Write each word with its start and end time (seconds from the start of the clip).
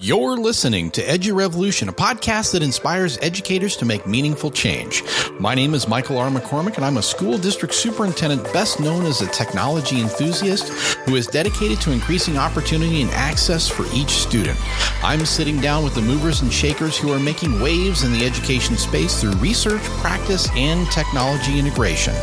You're 0.00 0.36
listening 0.36 0.92
to 0.92 1.02
Edu 1.02 1.34
Revolution, 1.34 1.88
a 1.88 1.92
podcast 1.92 2.52
that 2.52 2.62
inspires 2.62 3.18
educators 3.20 3.74
to 3.78 3.84
make 3.84 4.06
meaningful 4.06 4.52
change. 4.52 5.02
My 5.40 5.56
name 5.56 5.74
is 5.74 5.88
Michael 5.88 6.18
R. 6.18 6.30
McCormick, 6.30 6.76
and 6.76 6.84
I'm 6.84 6.98
a 6.98 7.02
school 7.02 7.36
district 7.36 7.74
superintendent 7.74 8.44
best 8.52 8.78
known 8.78 9.04
as 9.06 9.22
a 9.22 9.26
technology 9.26 10.00
enthusiast 10.00 10.68
who 11.00 11.16
is 11.16 11.26
dedicated 11.26 11.80
to 11.80 11.90
increasing 11.90 12.38
opportunity 12.38 13.02
and 13.02 13.10
access 13.10 13.66
for 13.66 13.86
each 13.92 14.10
student. 14.10 14.56
I'm 15.02 15.26
sitting 15.26 15.60
down 15.60 15.82
with 15.82 15.96
the 15.96 16.02
movers 16.02 16.42
and 16.42 16.52
shakers 16.52 16.96
who 16.96 17.12
are 17.12 17.18
making 17.18 17.60
waves 17.60 18.04
in 18.04 18.12
the 18.12 18.24
education 18.24 18.76
space 18.76 19.20
through 19.20 19.32
research, 19.32 19.82
practice, 19.98 20.48
and 20.54 20.88
technology 20.92 21.58
integration. 21.58 22.14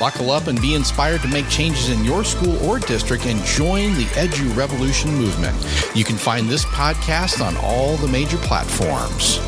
Buckle 0.00 0.30
up 0.30 0.46
and 0.46 0.58
be 0.62 0.74
inspired 0.74 1.20
to 1.20 1.28
make 1.28 1.46
changes 1.50 1.90
in 1.90 2.06
your 2.06 2.24
school 2.24 2.56
or 2.66 2.78
district 2.78 3.26
and 3.26 3.38
join 3.44 3.92
the 3.96 4.06
Edu 4.14 4.56
Revolution 4.56 5.14
movement. 5.14 5.54
You 5.94 6.04
can 6.04 6.16
find 6.16 6.48
this 6.48 6.64
podcast 6.64 7.44
on 7.44 7.54
all 7.58 7.98
the 7.98 8.08
major 8.08 8.38
platforms. 8.38 9.38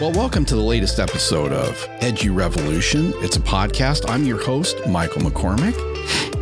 Well, 0.00 0.10
welcome 0.12 0.46
to 0.46 0.54
the 0.54 0.62
latest 0.62 0.98
episode 0.98 1.52
of 1.52 1.76
Edu 2.00 2.34
Revolution. 2.34 3.12
It's 3.16 3.36
a 3.36 3.40
podcast. 3.40 4.08
I'm 4.08 4.24
your 4.24 4.42
host, 4.42 4.78
Michael 4.88 5.20
McCormick, 5.20 5.76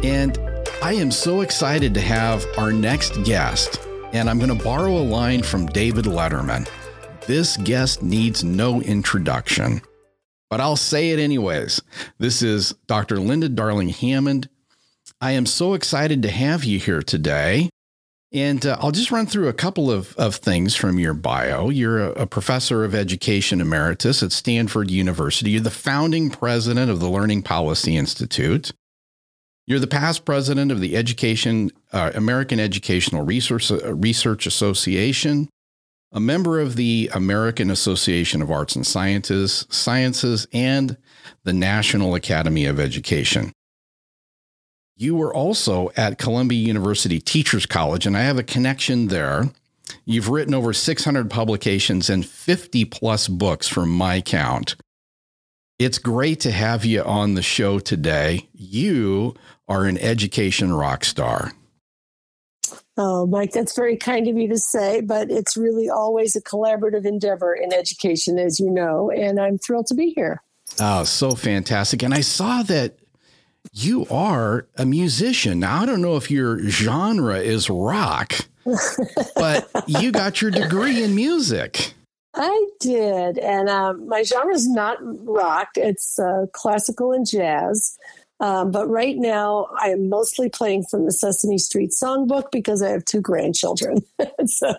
and 0.05 0.39
I 0.85 0.93
am 0.93 1.11
so 1.11 1.41
excited 1.41 1.95
to 1.95 2.01
have 2.01 2.47
our 2.57 2.71
next 2.71 3.21
guest. 3.25 3.81
And 4.13 4.31
I'm 4.31 4.39
going 4.39 4.57
to 4.57 4.65
borrow 4.65 4.97
a 4.97 5.03
line 5.03 5.43
from 5.43 5.67
David 5.67 6.05
Letterman. 6.05 6.69
This 7.27 7.57
guest 7.57 8.05
needs 8.05 8.45
no 8.45 8.81
introduction 8.83 9.83
but 10.51 10.61
I'll 10.61 10.77
say 10.77 11.11
it 11.11 11.19
anyways. 11.19 11.81
This 12.19 12.43
is 12.43 12.75
Dr. 12.87 13.19
Linda 13.19 13.49
Darling 13.49 13.91
Hammond. 13.91 14.49
I 15.21 15.33
am 15.33 15.47
so 15.47 15.75
excited 15.75 16.23
to 16.23 16.31
have 16.31 16.65
you 16.65 16.79
here 16.79 17.03
today. 17.03 17.71
And 18.33 18.67
uh, 18.67 18.77
I'll 18.81 18.91
just 18.91 19.13
run 19.13 19.27
through 19.27 19.47
a 19.47 19.53
couple 19.53 19.93
of, 19.93 20.15
of 20.17 20.35
things 20.35 20.75
from 20.75 20.99
your 20.99 21.15
bio. 21.15 21.71
You're 21.71 22.01
a, 22.01 22.23
a, 22.23 22.27
professor 22.27 22.85
of 22.85 22.93
education 22.93 23.61
emeritus 23.61 24.25
at 24.25 24.33
Stanford 24.33 24.91
University. 24.91 25.53
You're 25.53 25.61
the 25.61 25.71
founding 25.71 26.31
president 26.31 26.91
of 26.91 26.99
the 26.99 27.09
Learning 27.09 27.43
Policy 27.43 27.97
Institute. 27.97 28.73
You're 29.67 29.79
the 29.79 29.87
past 29.87 30.25
president 30.25 30.73
of 30.73 30.81
the 30.81 30.97
Education 30.97 31.71
uh, 31.93 32.11
American 32.15 32.59
Educational 32.59 33.23
uh, 33.23 33.95
Research 33.95 34.47
Association 34.47 35.49
a 36.15 36.21
member 36.21 36.61
of 36.61 36.77
the 36.77 37.11
American 37.13 37.71
Association 37.71 38.41
of 38.41 38.51
Arts 38.51 38.77
and 38.77 38.87
Sciences, 38.87 39.67
Sciences, 39.69 40.47
and 40.53 40.97
the 41.43 41.53
National 41.53 42.15
Academy 42.15 42.67
of 42.67 42.79
Education. 42.79 43.53
You 44.97 45.17
were 45.17 45.35
also 45.35 45.91
at 45.97 46.19
Columbia 46.19 46.61
University 46.61 47.19
Teachers 47.19 47.67
College, 47.67 48.07
and 48.07 48.17
I 48.17 48.21
have 48.21 48.39
a 48.39 48.45
connection 48.45 49.09
there. 49.09 49.51
You've 50.05 50.29
written 50.29 50.55
over 50.55 50.73
600 50.73 51.29
publications 51.29 52.09
and 52.09 52.25
50 52.25 52.85
plus 52.85 53.27
books 53.27 53.67
from 53.67 53.89
my 53.91 54.21
count. 54.21 54.77
It's 55.81 55.99
great 55.99 56.39
to 56.41 56.53
have 56.53 56.85
you 56.85 57.03
on 57.03 57.35
the 57.35 57.43
show 57.43 57.81
today. 57.81 58.49
You 58.53 59.35
are 59.67 59.85
an 59.85 59.99
education 59.99 60.73
rock 60.73 61.05
star. 61.05 61.53
Oh, 62.97 63.27
Mike, 63.27 63.53
that's 63.53 63.75
very 63.75 63.97
kind 63.97 64.29
of 64.29 64.37
you 64.37 64.49
to 64.49 64.59
say, 64.59 65.01
but 65.01 65.31
it's 65.31 65.57
really 65.57 65.89
always 65.89 66.37
a 66.37 66.41
collaborative 66.41 67.05
endeavor 67.05 67.53
in 67.53 67.73
education, 67.73 68.39
as 68.39 68.61
you 68.61 68.71
know, 68.71 69.11
and 69.11 69.41
I'm 69.41 69.59
thrilled 69.59 69.87
to 69.89 69.95
be 69.95 70.11
here. 70.11 70.43
Oh, 70.81 71.03
so 71.05 71.33
fantastic. 71.33 72.03
And 72.03 72.15
I 72.15 72.21
saw 72.21 72.63
that 72.63 72.99
you 73.73 74.07
are 74.11 74.69
a 74.77 74.87
musician. 74.87 75.61
Now, 75.61 75.83
I 75.83 75.87
don't 75.87 76.03
know 76.03 76.17
if 76.17 76.31
your 76.31 76.59
genre 76.69 77.39
is 77.39 77.69
rock, 77.69 78.35
but 79.35 79.69
you 79.87 80.13
got 80.13 80.41
your 80.41 80.53
degree 80.53 81.03
in 81.03 81.15
music. 81.15 81.95
I 82.35 82.67
did. 82.81 83.39
And 83.39 83.69
uh, 83.69 83.95
my 83.95 84.23
genre 84.23 84.55
is 84.55 84.69
not 84.69 84.99
rock, 85.01 85.71
it's 85.77 86.19
uh, 86.19 86.47
classical 86.53 87.13
and 87.13 87.27
jazz. 87.27 87.97
Um, 88.41 88.71
but 88.71 88.89
right 88.89 89.17
now, 89.17 89.69
I 89.81 89.91
am 89.91 90.09
mostly 90.09 90.49
playing 90.49 90.85
from 90.91 91.05
the 91.05 91.13
Sesame 91.13 91.59
Street 91.59 91.91
songbook 91.91 92.51
because 92.51 92.83
I 92.83 92.91
have 92.91 93.05
two 93.05 93.21
grandchildren. 93.21 94.03
so 94.47 94.75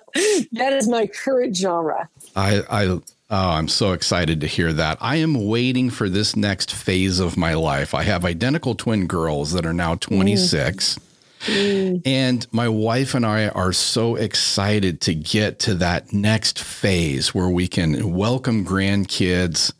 that 0.51 0.73
is 0.73 0.88
my 0.88 1.07
current 1.07 1.55
genre. 1.55 2.09
I, 2.35 2.61
I 2.69 2.85
oh, 2.88 3.01
I'm 3.29 3.67
so 3.67 3.93
excited 3.93 4.41
to 4.41 4.47
hear 4.47 4.73
that. 4.73 4.97
I 5.01 5.17
am 5.17 5.47
waiting 5.47 5.89
for 5.89 6.09
this 6.09 6.35
next 6.35 6.73
phase 6.73 7.19
of 7.19 7.38
my 7.38 7.53
life. 7.53 7.93
I 7.93 8.03
have 8.03 8.25
identical 8.25 8.75
twin 8.75 9.07
girls 9.07 9.53
that 9.53 9.66
are 9.66 9.73
now 9.73 9.95
26. 9.95 10.95
Mm. 10.95 11.01
Mm. 11.45 12.01
And 12.05 12.47
my 12.51 12.67
wife 12.67 13.13
and 13.13 13.25
I 13.25 13.49
are 13.49 13.73
so 13.73 14.16
excited 14.16 15.01
to 15.01 15.13
get 15.13 15.59
to 15.59 15.75
that 15.75 16.11
next 16.11 16.59
phase 16.59 17.35
where 17.35 17.49
we 17.49 17.67
can 17.67 18.13
welcome 18.13 18.66
grandkids 18.66 19.72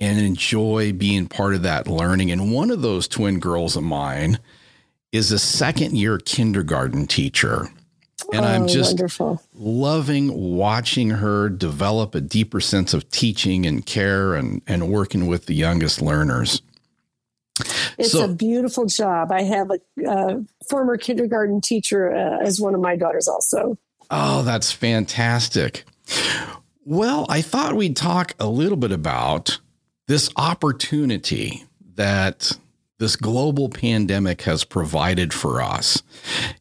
and 0.00 0.18
enjoy 0.20 0.92
being 0.92 1.26
part 1.26 1.54
of 1.54 1.62
that 1.62 1.86
learning. 1.86 2.30
And 2.30 2.52
one 2.52 2.70
of 2.70 2.82
those 2.82 3.08
twin 3.08 3.40
girls 3.40 3.76
of 3.76 3.82
mine 3.82 4.38
is 5.12 5.32
a 5.32 5.38
second 5.38 5.96
year 5.96 6.18
kindergarten 6.18 7.06
teacher. 7.06 7.68
And 8.32 8.44
oh, 8.44 8.48
I'm 8.48 8.66
just 8.66 8.92
wonderful. 8.92 9.42
loving 9.54 10.56
watching 10.56 11.10
her 11.10 11.48
develop 11.48 12.14
a 12.14 12.20
deeper 12.20 12.60
sense 12.60 12.92
of 12.92 13.10
teaching 13.10 13.64
and 13.64 13.84
care 13.86 14.34
and, 14.34 14.60
and 14.66 14.88
working 14.88 15.26
with 15.26 15.46
the 15.46 15.54
youngest 15.54 16.02
learners. 16.02 16.60
It's 17.96 18.12
so, 18.12 18.24
a 18.24 18.28
beautiful 18.28 18.86
job. 18.86 19.32
I 19.32 19.42
have 19.42 19.70
a 19.70 20.08
uh, 20.08 20.40
former 20.68 20.96
kindergarten 20.96 21.60
teacher 21.60 22.12
uh, 22.12 22.38
as 22.44 22.60
one 22.60 22.74
of 22.74 22.80
my 22.80 22.96
daughters, 22.96 23.26
also. 23.26 23.78
Oh, 24.10 24.42
that's 24.42 24.70
fantastic. 24.70 25.84
Well, 26.84 27.26
I 27.28 27.42
thought 27.42 27.74
we'd 27.74 27.96
talk 27.96 28.34
a 28.38 28.46
little 28.46 28.76
bit 28.76 28.92
about 28.92 29.58
this 30.08 30.30
opportunity 30.36 31.64
that 31.94 32.58
this 32.98 33.14
global 33.14 33.68
pandemic 33.68 34.42
has 34.42 34.64
provided 34.64 35.32
for 35.32 35.62
us. 35.62 36.02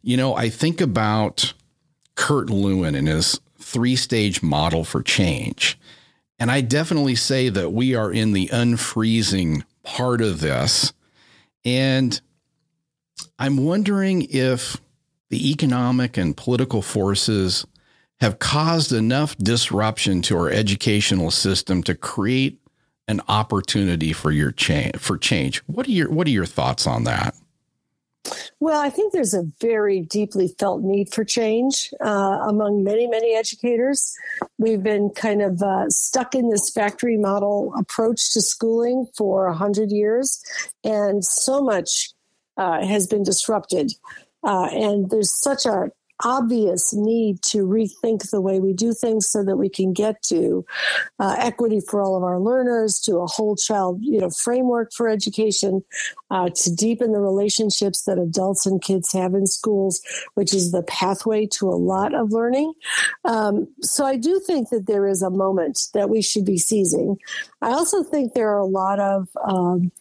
You 0.03 0.17
know, 0.17 0.35
I 0.35 0.49
think 0.49 0.79
about 0.81 1.53
Kurt 2.15 2.49
Lewin 2.49 2.93
and 2.93 3.07
his 3.07 3.39
three 3.57 3.95
stage 3.95 4.43
model 4.43 4.83
for 4.83 5.01
change. 5.01 5.79
And 6.37 6.51
I 6.51 6.61
definitely 6.61 7.15
say 7.15 7.49
that 7.49 7.71
we 7.71 7.95
are 7.95 8.11
in 8.11 8.33
the 8.33 8.47
unfreezing 8.49 9.63
part 9.81 10.21
of 10.21 10.41
this. 10.41 10.93
And 11.65 12.19
I'm 13.39 13.65
wondering 13.65 14.27
if 14.29 14.77
the 15.29 15.51
economic 15.51 16.17
and 16.17 16.37
political 16.37 16.81
forces 16.81 17.65
have 18.19 18.39
caused 18.39 18.91
enough 18.91 19.37
disruption 19.37 20.21
to 20.23 20.37
our 20.37 20.49
educational 20.49 21.31
system 21.31 21.81
to 21.83 21.95
create 21.95 22.59
an 23.07 23.21
opportunity 23.27 24.13
for 24.13 24.31
your 24.31 24.51
change 24.51 24.97
for 24.97 25.17
change. 25.17 25.59
What 25.67 25.87
are 25.87 25.91
your 25.91 26.09
what 26.09 26.27
are 26.27 26.31
your 26.31 26.45
thoughts 26.45 26.85
on 26.87 27.03
that? 27.05 27.35
Well, 28.59 28.81
I 28.81 28.89
think 28.89 29.13
there's 29.13 29.33
a 29.33 29.43
very 29.61 30.01
deeply 30.01 30.53
felt 30.59 30.81
need 30.81 31.13
for 31.13 31.23
change 31.23 31.93
uh, 32.03 32.39
among 32.47 32.83
many, 32.83 33.07
many 33.07 33.35
educators. 33.35 34.13
We've 34.57 34.83
been 34.83 35.11
kind 35.11 35.41
of 35.41 35.61
uh, 35.61 35.89
stuck 35.89 36.35
in 36.35 36.49
this 36.49 36.69
factory 36.69 37.17
model 37.17 37.73
approach 37.77 38.33
to 38.33 38.41
schooling 38.41 39.07
for 39.15 39.47
a 39.47 39.55
hundred 39.55 39.91
years, 39.91 40.43
and 40.83 41.23
so 41.23 41.61
much 41.61 42.09
uh, 42.57 42.85
has 42.85 43.07
been 43.07 43.23
disrupted. 43.23 43.93
Uh, 44.43 44.69
and 44.71 45.09
there's 45.09 45.31
such 45.31 45.65
a 45.65 45.91
obvious 46.23 46.93
need 46.93 47.41
to 47.43 47.65
rethink 47.65 48.29
the 48.29 48.41
way 48.41 48.59
we 48.59 48.73
do 48.73 48.93
things 48.93 49.27
so 49.27 49.43
that 49.43 49.57
we 49.57 49.69
can 49.69 49.93
get 49.93 50.21
to 50.23 50.65
uh, 51.19 51.35
equity 51.37 51.79
for 51.79 52.01
all 52.01 52.15
of 52.15 52.23
our 52.23 52.39
learners, 52.39 52.99
to 52.99 53.17
a 53.17 53.27
whole 53.27 53.55
child, 53.55 53.99
you 54.01 54.19
know, 54.19 54.29
framework 54.29 54.91
for 54.93 55.07
education, 55.07 55.83
uh, 56.31 56.49
to 56.55 56.73
deepen 56.73 57.11
the 57.11 57.19
relationships 57.19 58.03
that 58.03 58.17
adults 58.17 58.65
and 58.65 58.81
kids 58.81 59.11
have 59.13 59.33
in 59.33 59.45
schools, 59.45 60.01
which 60.33 60.53
is 60.53 60.71
the 60.71 60.83
pathway 60.83 61.45
to 61.45 61.69
a 61.69 61.75
lot 61.75 62.13
of 62.13 62.31
learning. 62.31 62.73
Um, 63.25 63.67
so 63.81 64.05
I 64.05 64.17
do 64.17 64.39
think 64.39 64.69
that 64.69 64.87
there 64.87 65.07
is 65.07 65.21
a 65.21 65.29
moment 65.29 65.87
that 65.93 66.09
we 66.09 66.21
should 66.21 66.45
be 66.45 66.57
seizing. 66.57 67.17
I 67.61 67.69
also 67.71 68.03
think 68.03 68.33
there 68.33 68.49
are 68.49 68.59
a 68.59 68.65
lot 68.65 68.99
of 68.99 69.29
um, 69.43 69.91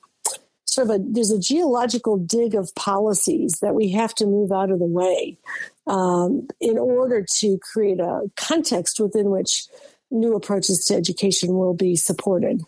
sort 0.64 0.90
of 0.90 1.00
a 1.00 1.04
there's 1.04 1.30
a 1.30 1.38
geological 1.38 2.16
dig 2.18 2.54
of 2.54 2.74
policies 2.74 3.58
that 3.62 3.74
we 3.74 3.90
have 3.92 4.14
to 4.14 4.26
move 4.26 4.52
out 4.52 4.70
of 4.70 4.78
the 4.78 4.86
way 4.86 5.38
um, 5.86 6.48
in 6.60 6.78
order 6.78 7.24
to 7.38 7.58
create 7.58 8.00
a 8.00 8.30
context 8.36 9.00
within 9.00 9.30
which 9.30 9.66
new 10.10 10.34
approaches 10.34 10.84
to 10.86 10.94
education 10.94 11.56
will 11.56 11.74
be 11.74 11.96
supported. 11.96 12.62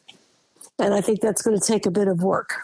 And 0.78 0.94
I 0.94 1.00
think 1.00 1.20
that's 1.20 1.42
going 1.42 1.58
to 1.58 1.64
take 1.64 1.86
a 1.86 1.90
bit 1.90 2.08
of 2.08 2.22
work. 2.22 2.54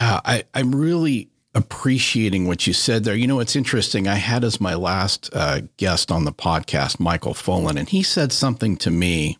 Uh, 0.00 0.20
I, 0.24 0.44
I'm 0.54 0.74
really 0.74 1.28
appreciating 1.54 2.46
what 2.46 2.66
you 2.66 2.72
said 2.72 3.04
there. 3.04 3.14
You 3.14 3.26
know, 3.26 3.40
it's 3.40 3.56
interesting. 3.56 4.06
I 4.06 4.14
had 4.14 4.44
as 4.44 4.60
my 4.60 4.74
last 4.74 5.30
uh, 5.32 5.62
guest 5.76 6.10
on 6.10 6.24
the 6.24 6.32
podcast, 6.32 7.00
Michael 7.00 7.34
Fullan, 7.34 7.76
and 7.76 7.88
he 7.88 8.02
said 8.02 8.32
something 8.32 8.76
to 8.78 8.90
me, 8.90 9.38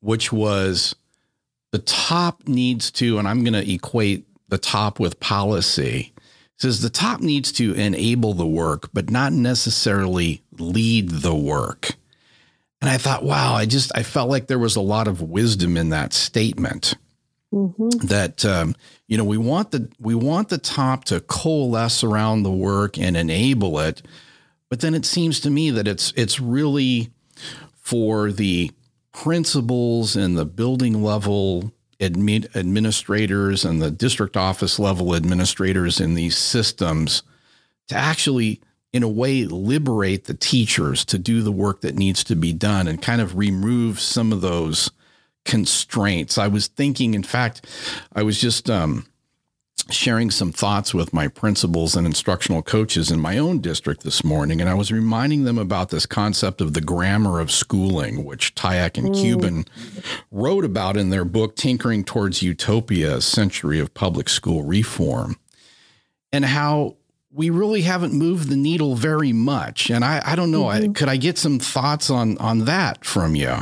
which 0.00 0.32
was 0.32 0.94
the 1.72 1.78
top 1.80 2.46
needs 2.46 2.90
to, 2.92 3.18
and 3.18 3.28
I'm 3.28 3.44
going 3.44 3.52
to 3.52 3.72
equate 3.72 4.26
the 4.48 4.58
top 4.58 4.98
with 5.00 5.20
policy, 5.20 6.12
says 6.58 6.80
the 6.80 6.90
top 6.90 7.20
needs 7.20 7.52
to 7.52 7.74
enable 7.74 8.34
the 8.34 8.46
work, 8.46 8.90
but 8.92 9.10
not 9.10 9.32
necessarily 9.32 10.42
lead 10.58 11.10
the 11.10 11.34
work. 11.34 11.92
And 12.80 12.90
I 12.90 12.98
thought, 12.98 13.24
wow, 13.24 13.54
I 13.54 13.66
just 13.66 13.90
I 13.94 14.02
felt 14.02 14.30
like 14.30 14.46
there 14.46 14.58
was 14.58 14.76
a 14.76 14.80
lot 14.80 15.08
of 15.08 15.22
wisdom 15.22 15.76
in 15.76 15.90
that 15.90 16.12
statement. 16.12 16.94
Mm-hmm. 17.52 18.06
That 18.06 18.44
um, 18.44 18.74
you 19.06 19.16
know 19.16 19.24
we 19.24 19.38
want 19.38 19.70
the 19.70 19.88
we 20.00 20.14
want 20.14 20.48
the 20.48 20.58
top 20.58 21.04
to 21.06 21.20
coalesce 21.20 22.02
around 22.02 22.42
the 22.42 22.52
work 22.52 22.98
and 22.98 23.16
enable 23.16 23.78
it, 23.78 24.02
but 24.68 24.80
then 24.80 24.94
it 24.94 25.06
seems 25.06 25.40
to 25.40 25.50
me 25.50 25.70
that 25.70 25.86
it's 25.86 26.12
it's 26.16 26.40
really 26.40 27.10
for 27.80 28.32
the 28.32 28.72
principals 29.12 30.16
and 30.16 30.36
the 30.36 30.44
building 30.44 31.02
level 31.02 31.72
admin, 32.00 32.54
administrators 32.54 33.64
and 33.64 33.80
the 33.80 33.90
district 33.90 34.36
office 34.36 34.78
level 34.78 35.14
administrators 35.14 36.00
in 36.00 36.14
these 36.14 36.36
systems 36.36 37.22
to 37.88 37.94
actually 37.94 38.60
in 38.92 39.02
a 39.02 39.08
way 39.08 39.44
liberate 39.44 40.24
the 40.24 40.34
teachers 40.34 41.04
to 41.04 41.18
do 41.18 41.42
the 41.42 41.52
work 41.52 41.82
that 41.82 41.96
needs 41.96 42.24
to 42.24 42.34
be 42.34 42.52
done 42.52 42.88
and 42.88 43.02
kind 43.02 43.20
of 43.20 43.36
remove 43.36 44.00
some 44.00 44.32
of 44.32 44.40
those 44.40 44.90
constraints. 45.44 46.38
I 46.38 46.48
was 46.48 46.66
thinking, 46.66 47.14
in 47.14 47.22
fact, 47.22 47.66
I 48.14 48.22
was 48.22 48.40
just 48.40 48.70
um, 48.70 49.06
sharing 49.90 50.30
some 50.30 50.52
thoughts 50.52 50.92
with 50.92 51.12
my 51.12 51.28
principals 51.28 51.94
and 51.94 52.06
instructional 52.06 52.62
coaches 52.62 53.10
in 53.10 53.20
my 53.20 53.38
own 53.38 53.60
district 53.60 54.02
this 54.02 54.24
morning, 54.24 54.60
and 54.60 54.68
I 54.68 54.74
was 54.74 54.90
reminding 54.90 55.44
them 55.44 55.58
about 55.58 55.90
this 55.90 56.06
concept 56.06 56.60
of 56.60 56.72
the 56.72 56.80
grammar 56.80 57.38
of 57.38 57.50
schooling, 57.50 58.24
which 58.24 58.54
Tyack 58.54 58.98
and 58.98 59.08
mm. 59.08 59.20
Cuban 59.20 59.64
wrote 60.30 60.64
about 60.64 60.96
in 60.96 61.10
their 61.10 61.24
book, 61.24 61.56
Tinkering 61.56 62.04
Towards 62.04 62.42
Utopia 62.42 63.16
A 63.16 63.20
Century 63.20 63.78
of 63.78 63.94
Public 63.94 64.28
School 64.28 64.64
Reform, 64.64 65.36
and 66.32 66.44
how 66.44 66.96
we 67.30 67.50
really 67.50 67.82
haven't 67.82 68.14
moved 68.14 68.48
the 68.48 68.56
needle 68.56 68.96
very 68.96 69.32
much. 69.32 69.90
And 69.90 70.04
I, 70.04 70.22
I 70.24 70.34
don't 70.36 70.50
know, 70.50 70.64
mm-hmm. 70.64 70.90
I, 70.90 70.94
could 70.94 71.08
I 71.08 71.16
get 71.16 71.38
some 71.38 71.58
thoughts 71.58 72.10
on, 72.10 72.38
on 72.38 72.64
that 72.64 73.04
from 73.04 73.34
you? 73.34 73.56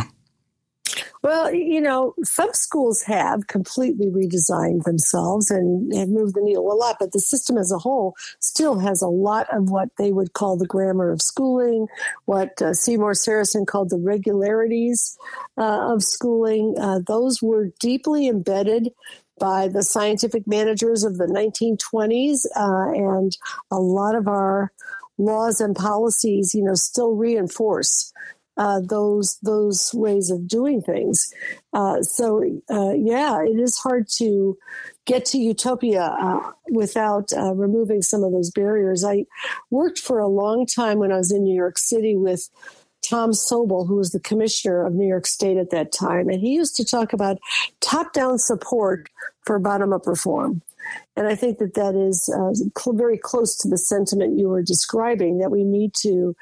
Well, 1.23 1.53
you 1.55 1.81
know, 1.81 2.15
some 2.23 2.53
schools 2.53 3.03
have 3.03 3.47
completely 3.47 4.07
redesigned 4.09 4.85
themselves 4.85 5.51
and 5.51 5.95
have 5.97 6.09
moved 6.09 6.35
the 6.35 6.43
needle 6.43 6.71
a 6.71 6.75
lot, 6.75 6.97
but 7.01 7.13
the 7.13 7.21
system 7.21 7.57
as 7.57 7.73
a 7.73 7.79
whole 7.79 8.15
still 8.41 8.79
has 8.81 9.01
a 9.01 9.09
lot 9.09 9.47
of 9.51 9.71
what 9.71 9.89
they 9.97 10.13
would 10.13 10.35
call 10.35 10.57
the 10.57 10.67
grammar 10.67 11.11
of 11.11 11.23
schooling, 11.23 11.87
what 12.27 12.61
uh, 12.61 12.75
Seymour 12.75 13.13
Sarason 13.13 13.67
called 13.67 13.89
the 13.89 13.99
regularities 13.99 15.17
uh, 15.57 15.95
of 15.95 16.03
schooling. 16.03 16.75
Uh, 16.79 17.01
those 17.07 17.43
were 17.43 17.71
deeply 17.81 18.29
embedded 18.29 18.93
by 19.39 19.69
the 19.69 19.83
scientific 19.83 20.47
managers 20.47 21.05
of 21.05 21.17
the 21.17 21.27
1920s, 21.27 22.45
uh, 22.55 22.93
and 22.93 23.37
a 23.71 23.79
lot 23.79 24.15
of 24.15 24.29
our 24.29 24.71
laws 25.17 25.61
and 25.61 25.75
policies, 25.75 26.55
you 26.55 26.63
know, 26.63 26.75
still 26.75 27.15
reinforce 27.15 28.13
uh, 28.57 28.81
those 28.81 29.39
those 29.43 29.91
ways 29.95 30.31
of 30.31 30.47
doing 30.47 30.81
things. 30.81 31.33
Uh, 31.73 32.03
so 32.03 32.43
uh, 32.71 32.93
yeah, 32.93 33.43
it 33.43 33.59
is 33.59 33.79
hard 33.79 34.09
to 34.17 34.57
get 35.05 35.25
to 35.27 35.39
utopia 35.39 36.17
uh, 36.21 36.53
without 36.71 37.33
uh, 37.37 37.55
removing 37.55 38.03
some 38.03 38.23
of 38.23 38.33
those 38.33 38.51
barriers. 38.51 39.05
I 39.05 39.27
worked 39.71 39.99
for 39.99 40.19
a 40.19 40.29
long 40.29 40.67
time 40.67 40.99
when 40.99 41.13
I 41.13 41.17
was 41.17 41.33
in 41.33 41.45
New 41.45 41.55
York 41.55 41.79
City 41.79 42.17
with. 42.17 42.49
Tom 43.07 43.33
Sobol, 43.33 43.87
who 43.87 43.97
was 43.97 44.13
the 44.13 44.19
commissioner 44.19 44.87
of 44.87 44.95
New 44.95 45.07
York 45.07 45.27
State 45.27 45.59
at 45.59 45.69
that 45.69 45.93
time, 45.93 46.31
and 46.31 46.41
he 46.41 46.55
used 46.55 46.75
to 46.77 46.87
talk 46.87 47.13
about 47.13 47.37
top 47.83 48.15
down 48.15 48.39
support 48.39 49.11
for 49.45 49.59
bottom 49.59 49.93
up 49.93 50.07
reform. 50.07 50.63
And 51.17 51.27
I 51.27 51.35
think 51.35 51.59
that 51.59 51.75
that 51.75 51.95
is 51.95 52.29
uh, 52.29 52.53
cl- 52.79 52.97
very 52.97 53.19
close 53.19 53.57
to 53.59 53.69
the 53.69 53.79
sentiment 53.79 54.39
you 54.39 54.49
were 54.49 54.63
describing 54.63 55.39
that 55.39 55.51
we 55.51 55.65
need 55.65 55.95
to 55.99 56.35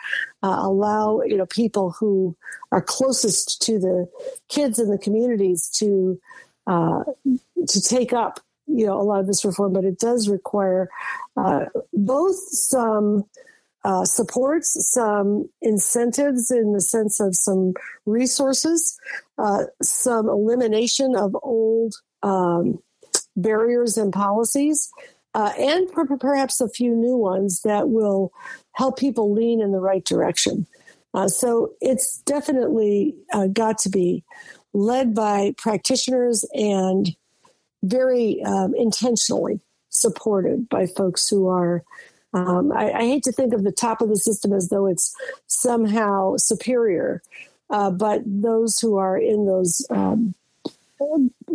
uh, 0.43 0.61
allow 0.61 1.23
you 1.23 1.37
know 1.37 1.47
people 1.47 1.95
who 1.99 2.37
are 2.71 2.83
closest 2.83 3.61
to 3.63 3.79
the 3.79 4.09
kids 4.49 4.79
in 4.79 4.91
the 4.91 4.99
communities 4.99 5.69
to 5.77 6.21
uh, 6.67 7.05
to 7.69 7.81
take 7.83 8.13
up 8.13 8.41
you 8.67 8.87
know 8.87 9.01
a 9.01 9.03
lot 9.03 9.21
of 9.21 9.27
this 9.27 9.45
reform, 9.45 9.73
but 9.73 9.85
it 9.85 9.99
does 9.99 10.29
require 10.29 10.89
uh, 11.37 11.67
both 11.93 12.37
some. 12.51 13.25
Uh, 13.85 14.05
supports 14.05 14.77
some 14.93 15.51
incentives 15.61 16.53
in 16.53 16.73
the 16.73 16.81
sense 16.81 17.19
of 17.19 17.35
some 17.35 17.73
resources, 18.07 18.97
uh, 19.39 19.65
some 19.83 20.29
elimination 20.29 21.17
of 21.17 21.37
old 21.43 21.93
um, 22.23 22.79
barriers 23.37 23.97
and 23.97 24.13
policies, 24.13 24.91
uh, 25.35 25.53
and 25.59 25.91
perhaps 26.21 26.61
a 26.61 26.69
few 26.69 26.95
new 26.95 27.17
ones 27.17 27.63
that 27.63 27.89
will 27.89 28.33
help 28.73 28.99
people 28.99 29.33
lean 29.33 29.61
in 29.61 29.73
the 29.73 29.81
right 29.81 30.05
direction. 30.05 30.67
Uh, 31.15 31.29
so 31.29 31.73
it's 31.81 32.19
definitely 32.23 33.15
uh, 33.33 33.47
got 33.47 33.79
to 33.79 33.91
be 33.91 34.25
led 34.73 35.15
by 35.15 35.55
practitioners 35.59 36.45
and 36.55 37.15
very 37.83 38.43
um, 38.45 38.75
intentionally 38.75 39.61
supported 39.91 40.69
by 40.69 40.87
folks 40.87 41.29
who 41.29 41.49
are. 41.49 41.83
Um, 42.35 42.73
I, 42.73 42.93
I, 42.93 43.01
hate 43.03 43.25
to 43.25 43.33
think 43.33 43.53
of 43.53 43.63
the 43.63 43.73
top 43.73 44.01
of 44.01 44.09
the 44.09 44.17
system 44.17 44.55
as 44.55 44.71
though 44.71 44.87
it's 44.87 45.15
somehow 45.49 46.37
superior, 46.39 47.23
uh, 47.69 47.91
but 47.91 48.23
those 48.25 48.79
who 48.79 48.97
are 48.97 49.19
in 49.19 49.45
those 49.45 49.87
um, 49.91 50.35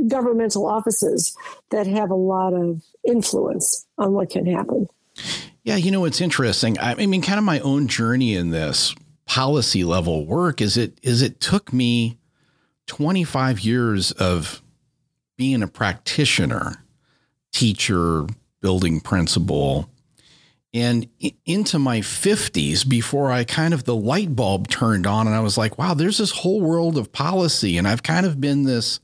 governmental 0.08 0.66
offices 0.66 1.36
that 1.72 1.88
have 1.88 2.10
a 2.10 2.16
lot 2.16 2.54
of 2.54 2.84
influence 3.06 3.86
on 3.98 4.14
what 4.14 4.30
can 4.30 4.46
happen. 4.46 4.88
Yeah, 5.64 5.76
you 5.76 5.92
know 5.92 6.06
it's 6.06 6.22
interesting. 6.22 6.78
I 6.80 6.96
mean, 6.96 7.22
kind 7.22 7.38
of 7.38 7.44
my 7.44 7.60
own 7.60 7.88
journey 7.88 8.36
in 8.36 8.52
this 8.52 8.96
policy 9.26 9.84
level 9.84 10.26
work 10.26 10.62
is 10.62 10.78
it 10.78 10.98
is 11.04 11.22
it 11.22 11.42
took 11.42 11.74
me 11.74 12.18
25 12.88 13.60
years 13.60 14.12
of 14.14 14.62
being 15.36 15.62
a 15.62 15.68
practitioner, 15.68 16.84
teacher, 17.52 18.26
building 18.62 19.00
principal, 19.02 19.90
and 20.74 21.08
into 21.46 21.80
my 21.80 22.00
50s 22.00 22.88
before 22.88 23.32
I 23.32 23.44
kind 23.44 23.74
of 23.74 23.84
the 23.84 23.96
light 23.96 24.36
bulb 24.36 24.68
turned 24.68 25.08
on 25.08 25.28
and 25.28 25.36
I 25.36 25.40
was 25.40 25.58
like, 25.58 25.78
wow, 25.78 25.94
there's 25.94 26.18
this 26.18 26.32
whole 26.32 26.62
world 26.62 26.98
of 26.98 27.12
policy 27.12 27.78
and 27.78 27.88
I've 27.88 28.04
kind 28.04 28.26
of 28.26 28.42
been 28.42 28.64
this 28.64 29.00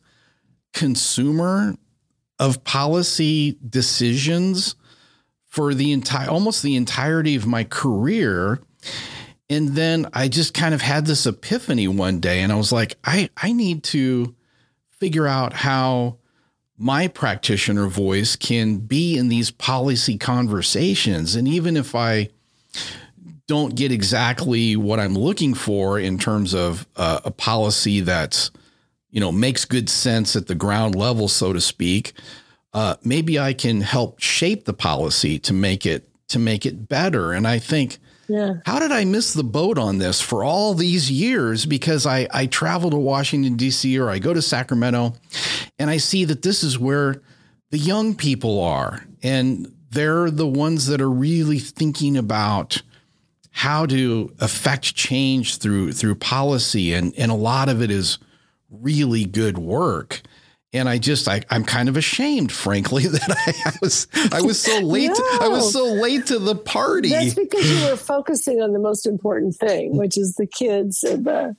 consumer 0.73 1.75
of 2.39 2.63
policy 2.63 3.57
decisions 3.67 4.75
for 5.45 5.73
the 5.73 5.91
entire 5.91 6.29
almost 6.29 6.63
the 6.63 6.75
entirety 6.75 7.35
of 7.35 7.45
my 7.45 7.63
career. 7.63 8.59
And 9.49 9.69
then 9.69 10.07
I 10.13 10.27
just 10.27 10.53
kind 10.53 10.73
of 10.73 10.81
had 10.81 11.05
this 11.05 11.25
epiphany 11.25 11.87
one 11.87 12.19
day 12.19 12.41
and 12.41 12.51
I 12.51 12.55
was 12.55 12.71
like 12.71 12.95
I 13.03 13.29
I 13.37 13.51
need 13.51 13.83
to 13.85 14.35
figure 14.99 15.27
out 15.27 15.53
how 15.53 16.17
my 16.77 17.07
practitioner 17.07 17.87
voice 17.87 18.35
can 18.35 18.77
be 18.77 19.17
in 19.17 19.27
these 19.29 19.51
policy 19.51 20.17
conversations. 20.17 21.35
And 21.35 21.47
even 21.47 21.77
if 21.77 21.93
I 21.93 22.29
don't 23.47 23.75
get 23.75 23.91
exactly 23.91 24.75
what 24.75 24.99
I'm 24.99 25.15
looking 25.15 25.53
for 25.53 25.99
in 25.99 26.17
terms 26.17 26.53
of 26.53 26.87
uh, 26.95 27.19
a 27.25 27.31
policy 27.31 27.99
that's 27.99 28.49
you 29.13 29.19
know, 29.19 29.31
makes 29.31 29.63
good 29.63 29.89
sense 29.89 30.35
at 30.35 30.47
the 30.47 30.55
ground 30.55 30.95
level, 30.95 31.27
so 31.27 31.53
to 31.53 31.61
speak, 31.61 32.13
uh, 32.73 32.95
maybe 33.03 33.37
I 33.37 33.53
can 33.53 33.81
help 33.81 34.19
shape 34.19 34.65
the 34.65 34.73
policy 34.73 35.37
to 35.39 35.53
make 35.53 35.85
it 35.85 36.09
to 36.29 36.39
make 36.39 36.65
it 36.65 36.89
better. 36.89 37.31
And 37.31 37.47
I 37.47 37.59
think, 37.59 37.99
yeah. 38.27 38.55
how 38.65 38.79
did 38.79 38.91
I 38.91 39.05
miss 39.05 39.31
the 39.33 39.43
boat 39.43 39.77
on 39.77 39.99
this 39.99 40.19
for 40.19 40.43
all 40.43 40.73
these 40.73 41.11
years? 41.11 41.67
Because 41.67 42.07
I 42.07 42.27
I 42.33 42.47
travel 42.47 42.89
to 42.89 42.97
Washington 42.97 43.55
D.C. 43.55 43.99
or 43.99 44.09
I 44.09 44.17
go 44.17 44.33
to 44.33 44.41
Sacramento, 44.41 45.13
and 45.77 45.91
I 45.91 45.97
see 45.97 46.25
that 46.25 46.41
this 46.41 46.63
is 46.63 46.79
where 46.79 47.21
the 47.69 47.77
young 47.77 48.15
people 48.15 48.59
are, 48.63 49.05
and 49.21 49.71
they're 49.91 50.31
the 50.31 50.47
ones 50.47 50.87
that 50.87 51.01
are 51.01 51.11
really 51.11 51.59
thinking 51.59 52.17
about 52.17 52.81
how 53.51 53.85
to 53.85 54.33
affect 54.39 54.95
change 54.95 55.59
through 55.59 55.93
through 55.93 56.15
policy, 56.15 56.95
and 56.95 57.13
and 57.15 57.31
a 57.31 57.35
lot 57.35 57.69
of 57.69 57.79
it 57.79 57.91
is 57.91 58.17
really 58.81 59.25
good 59.25 59.57
work. 59.57 60.21
And 60.75 60.89
I 60.89 60.97
just 60.97 61.27
I, 61.27 61.43
I'm 61.51 61.63
kind 61.63 61.87
of 61.87 61.97
ashamed, 61.97 62.51
frankly, 62.51 63.05
that 63.07 63.29
I, 63.29 63.69
I 63.69 63.73
was 63.79 64.07
I 64.31 64.41
was 64.41 64.59
so 64.59 64.79
late. 64.81 65.09
no. 65.09 65.13
to, 65.13 65.37
I 65.41 65.47
was 65.47 65.71
so 65.71 65.85
late 65.85 66.25
to 66.27 66.39
the 66.39 66.55
party. 66.55 67.09
That's 67.09 67.35
because 67.35 67.69
you 67.69 67.87
were 67.87 67.95
focusing 67.97 68.59
on 68.59 68.73
the 68.73 68.79
most 68.79 69.05
important 69.05 69.55
thing, 69.55 69.95
which 69.95 70.17
is 70.17 70.33
the 70.33 70.47
kids 70.47 71.03
and 71.03 71.25
the 71.25 71.55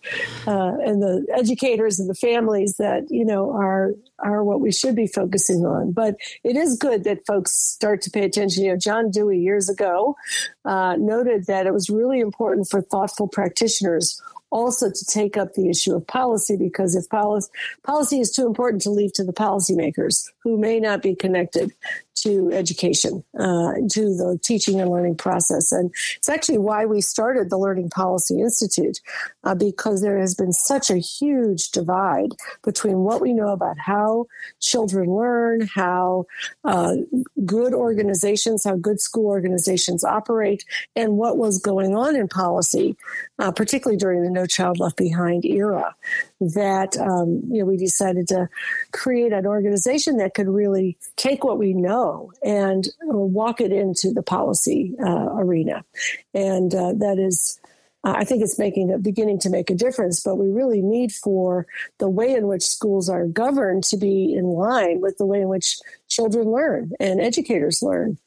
uh, 0.48 0.72
and 0.82 1.00
the 1.00 1.26
educators 1.32 2.00
and 2.00 2.10
the 2.10 2.14
families 2.14 2.74
that 2.78 3.04
you 3.08 3.24
know 3.24 3.52
are 3.52 3.92
are 4.18 4.42
what 4.42 4.60
we 4.60 4.72
should 4.72 4.96
be 4.96 5.06
focusing 5.06 5.64
on. 5.64 5.92
But 5.92 6.16
it 6.42 6.56
is 6.56 6.76
good 6.76 7.04
that 7.04 7.24
folks 7.24 7.52
start 7.52 8.02
to 8.02 8.10
pay 8.10 8.24
attention. 8.24 8.64
You 8.64 8.72
know, 8.72 8.78
John 8.78 9.12
Dewey 9.12 9.38
years 9.38 9.68
ago 9.68 10.16
uh, 10.64 10.96
noted 10.98 11.46
that 11.46 11.66
it 11.66 11.72
was 11.72 11.88
really 11.88 12.18
important 12.18 12.68
for 12.68 12.82
thoughtful 12.82 13.28
practitioners 13.28 14.20
also 14.54 14.88
to 14.88 15.04
take 15.04 15.36
up 15.36 15.54
the 15.54 15.68
issue 15.68 15.94
of 15.94 16.06
policy 16.06 16.56
because 16.56 16.94
if 16.94 17.08
policy 17.08 17.50
policy 17.82 18.20
is 18.20 18.30
too 18.30 18.46
important 18.46 18.80
to 18.80 18.88
leave 18.88 19.12
to 19.12 19.24
the 19.24 19.32
policymakers 19.32 20.30
who 20.44 20.56
may 20.56 20.78
not 20.78 21.02
be 21.02 21.14
connected 21.14 21.72
to 22.16 22.50
education, 22.52 23.24
uh, 23.38 23.74
to 23.90 24.14
the 24.14 24.38
teaching 24.42 24.80
and 24.80 24.90
learning 24.90 25.16
process. 25.16 25.72
And 25.72 25.92
it's 26.16 26.28
actually 26.28 26.58
why 26.58 26.86
we 26.86 27.00
started 27.00 27.50
the 27.50 27.58
Learning 27.58 27.90
Policy 27.90 28.40
Institute, 28.40 29.00
uh, 29.44 29.54
because 29.54 30.00
there 30.00 30.18
has 30.18 30.34
been 30.34 30.52
such 30.52 30.90
a 30.90 30.98
huge 30.98 31.70
divide 31.70 32.30
between 32.62 32.98
what 32.98 33.20
we 33.20 33.32
know 33.32 33.48
about 33.48 33.78
how 33.78 34.26
children 34.60 35.10
learn, 35.10 35.68
how 35.74 36.26
uh, 36.64 36.96
good 37.44 37.74
organizations, 37.74 38.64
how 38.64 38.76
good 38.76 39.00
school 39.00 39.26
organizations 39.26 40.04
operate, 40.04 40.64
and 40.96 41.16
what 41.16 41.36
was 41.36 41.58
going 41.58 41.94
on 41.94 42.16
in 42.16 42.28
policy, 42.28 42.96
uh, 43.38 43.50
particularly 43.50 43.98
during 43.98 44.22
the 44.22 44.30
No 44.30 44.46
Child 44.46 44.78
Left 44.78 44.96
Behind 44.96 45.44
era 45.44 45.94
that 46.40 46.96
um, 46.98 47.42
you 47.50 47.60
know 47.60 47.64
we 47.64 47.76
decided 47.76 48.28
to 48.28 48.48
create 48.92 49.32
an 49.32 49.46
organization 49.46 50.18
that 50.18 50.34
could 50.34 50.48
really 50.48 50.96
take 51.16 51.44
what 51.44 51.58
we 51.58 51.72
know 51.72 52.03
and 52.42 52.88
walk 53.02 53.60
it 53.60 53.72
into 53.72 54.12
the 54.12 54.22
policy 54.22 54.94
uh, 55.04 55.28
arena, 55.32 55.84
and 56.32 56.74
uh, 56.74 56.92
that 56.94 57.18
is. 57.18 57.58
I 58.06 58.24
think 58.26 58.42
it's 58.42 58.58
making 58.58 58.92
a 58.92 58.98
beginning 58.98 59.38
to 59.38 59.48
make 59.48 59.70
a 59.70 59.74
difference, 59.74 60.22
but 60.22 60.36
we 60.36 60.50
really 60.50 60.82
need 60.82 61.10
for 61.10 61.66
the 61.98 62.08
way 62.08 62.34
in 62.34 62.48
which 62.48 62.62
schools 62.62 63.08
are 63.08 63.26
governed 63.26 63.82
to 63.84 63.96
be 63.96 64.34
in 64.34 64.44
line 64.44 65.00
with 65.00 65.16
the 65.16 65.24
way 65.24 65.40
in 65.40 65.48
which 65.48 65.78
children 66.08 66.50
learn 66.50 66.92
and 67.00 67.18
educators 67.18 67.80
learn. 67.80 68.18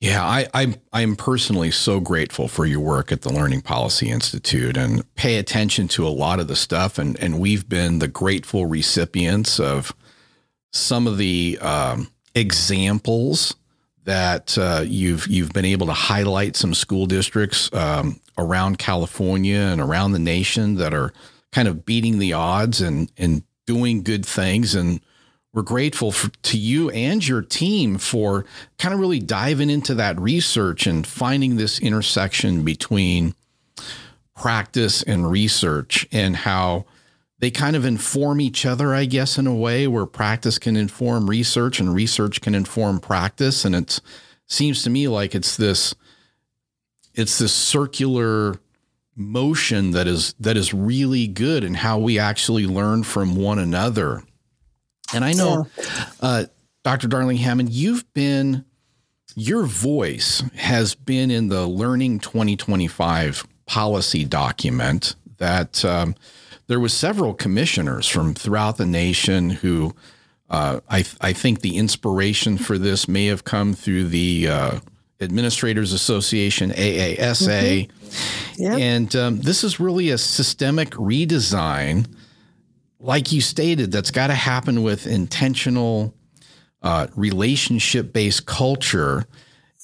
Yeah, 0.00 0.24
I, 0.24 0.46
I 0.52 0.74
I'm 0.92 1.16
personally 1.16 1.70
so 1.70 2.00
grateful 2.00 2.48
for 2.48 2.66
your 2.66 2.80
work 2.80 3.10
at 3.10 3.22
the 3.22 3.32
Learning 3.32 3.62
Policy 3.62 4.10
Institute 4.10 4.76
and 4.76 5.02
pay 5.14 5.36
attention 5.36 5.88
to 5.88 6.06
a 6.06 6.10
lot 6.10 6.38
of 6.38 6.48
the 6.48 6.56
stuff, 6.56 6.98
and 6.98 7.18
and 7.18 7.40
we've 7.40 7.68
been 7.68 7.98
the 7.98 8.08
grateful 8.08 8.66
recipients 8.66 9.58
of 9.58 9.94
some 10.76 11.06
of 11.06 11.18
the 11.18 11.58
um, 11.60 12.08
examples 12.34 13.54
that 14.04 14.56
uh, 14.56 14.82
you've 14.86 15.26
you've 15.26 15.52
been 15.52 15.64
able 15.64 15.86
to 15.86 15.92
highlight 15.92 16.56
some 16.56 16.74
school 16.74 17.06
districts 17.06 17.72
um, 17.72 18.20
around 18.38 18.78
California 18.78 19.58
and 19.58 19.80
around 19.80 20.12
the 20.12 20.18
nation 20.18 20.76
that 20.76 20.94
are 20.94 21.12
kind 21.52 21.66
of 21.68 21.84
beating 21.84 22.18
the 22.18 22.32
odds 22.32 22.80
and 22.80 23.10
and 23.16 23.42
doing 23.66 24.02
good 24.02 24.24
things. 24.24 24.74
And 24.74 25.00
we're 25.52 25.62
grateful 25.62 26.12
for, 26.12 26.30
to 26.42 26.58
you 26.58 26.90
and 26.90 27.26
your 27.26 27.42
team 27.42 27.98
for 27.98 28.44
kind 28.78 28.94
of 28.94 29.00
really 29.00 29.18
diving 29.18 29.70
into 29.70 29.94
that 29.94 30.20
research 30.20 30.86
and 30.86 31.06
finding 31.06 31.56
this 31.56 31.80
intersection 31.80 32.62
between 32.62 33.34
practice 34.36 35.02
and 35.02 35.30
research 35.30 36.06
and 36.12 36.36
how 36.36 36.84
they 37.38 37.50
kind 37.50 37.76
of 37.76 37.84
inform 37.84 38.40
each 38.40 38.64
other, 38.64 38.94
I 38.94 39.04
guess, 39.04 39.38
in 39.38 39.46
a 39.46 39.54
way 39.54 39.86
where 39.86 40.06
practice 40.06 40.58
can 40.58 40.76
inform 40.76 41.28
research 41.28 41.80
and 41.80 41.94
research 41.94 42.40
can 42.40 42.54
inform 42.54 42.98
practice. 43.00 43.64
And 43.64 43.74
it 43.74 44.00
seems 44.46 44.82
to 44.84 44.90
me 44.90 45.08
like 45.08 45.34
it's 45.34 45.56
this 45.56 45.94
it's 47.14 47.38
this 47.38 47.52
circular 47.52 48.60
motion 49.14 49.92
that 49.92 50.06
is 50.06 50.34
that 50.40 50.56
is 50.56 50.74
really 50.74 51.26
good 51.26 51.64
in 51.64 51.74
how 51.74 51.98
we 51.98 52.18
actually 52.18 52.66
learn 52.66 53.02
from 53.02 53.36
one 53.36 53.58
another 53.58 54.22
and 55.14 55.24
I 55.24 55.32
know, 55.32 55.66
yeah. 55.78 56.04
uh, 56.20 56.44
Dr. 56.82 57.08
Darling 57.08 57.36
Hammond, 57.36 57.70
you've 57.70 58.12
been, 58.12 58.64
your 59.34 59.64
voice 59.64 60.42
has 60.56 60.94
been 60.94 61.30
in 61.30 61.48
the 61.48 61.66
Learning 61.66 62.18
2025 62.18 63.46
policy 63.66 64.24
document 64.24 65.16
that 65.38 65.84
um, 65.84 66.14
there 66.66 66.80
was 66.80 66.92
several 66.92 67.34
commissioners 67.34 68.06
from 68.06 68.34
throughout 68.34 68.76
the 68.76 68.86
nation 68.86 69.50
who 69.50 69.94
uh, 70.50 70.80
I, 70.88 71.04
I 71.20 71.32
think 71.32 71.60
the 71.60 71.76
inspiration 71.76 72.58
for 72.58 72.78
this 72.78 73.08
may 73.08 73.26
have 73.26 73.44
come 73.44 73.74
through 73.74 74.06
the 74.06 74.48
uh, 74.48 74.80
Administrators 75.20 75.92
Association, 75.92 76.70
AASA. 76.70 77.88
Mm-hmm. 77.88 78.62
Yep. 78.62 78.78
And 78.78 79.16
um, 79.16 79.40
this 79.40 79.64
is 79.64 79.80
really 79.80 80.10
a 80.10 80.18
systemic 80.18 80.90
redesign 80.90 82.06
like 83.06 83.32
you 83.32 83.40
stated, 83.40 83.92
that's 83.92 84.10
got 84.10 84.28
to 84.28 84.34
happen 84.34 84.82
with 84.82 85.06
intentional 85.06 86.14
uh, 86.82 87.06
relationship 87.14 88.12
based 88.12 88.46
culture. 88.46 89.26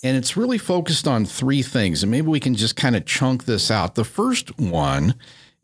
And 0.03 0.17
it's 0.17 0.37
really 0.37 0.59
focused 0.59 1.07
on 1.07 1.25
three 1.25 1.63
things. 1.63 2.03
And 2.03 2.11
maybe 2.11 2.27
we 2.27 2.41
can 2.41 2.55
just 2.55 2.75
kind 2.75 2.97
of 2.97 3.07
chunk 3.07 3.45
this 3.45 3.71
out. 3.71 3.95
The 3.95 4.05
first 4.05 4.59
one 4.59 5.15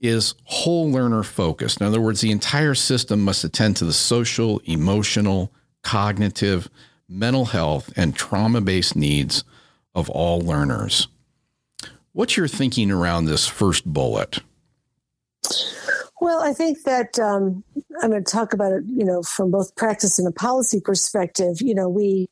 is 0.00 0.34
whole 0.44 0.90
learner 0.90 1.22
focused. 1.22 1.80
In 1.80 1.86
other 1.86 2.00
words, 2.00 2.20
the 2.20 2.30
entire 2.30 2.74
system 2.74 3.20
must 3.20 3.44
attend 3.44 3.76
to 3.76 3.84
the 3.84 3.92
social, 3.92 4.60
emotional, 4.64 5.52
cognitive, 5.82 6.68
mental 7.08 7.46
health, 7.46 7.92
and 7.96 8.14
trauma 8.14 8.60
based 8.60 8.94
needs 8.94 9.44
of 9.94 10.08
all 10.10 10.40
learners. 10.40 11.08
What's 12.12 12.36
your 12.36 12.48
thinking 12.48 12.90
around 12.90 13.24
this 13.24 13.46
first 13.46 13.84
bullet? 13.84 14.40
Well, 16.20 16.42
I 16.42 16.52
think 16.52 16.82
that 16.82 17.18
um, 17.18 17.62
I'm 18.02 18.10
going 18.10 18.24
to 18.24 18.30
talk 18.30 18.52
about 18.52 18.72
it, 18.72 18.84
you 18.86 19.04
know, 19.04 19.22
from 19.22 19.50
both 19.50 19.74
practice 19.76 20.18
and 20.18 20.26
a 20.26 20.32
policy 20.32 20.80
perspective. 20.80 21.60
You 21.60 21.74
know, 21.74 21.88
we, 21.88 22.28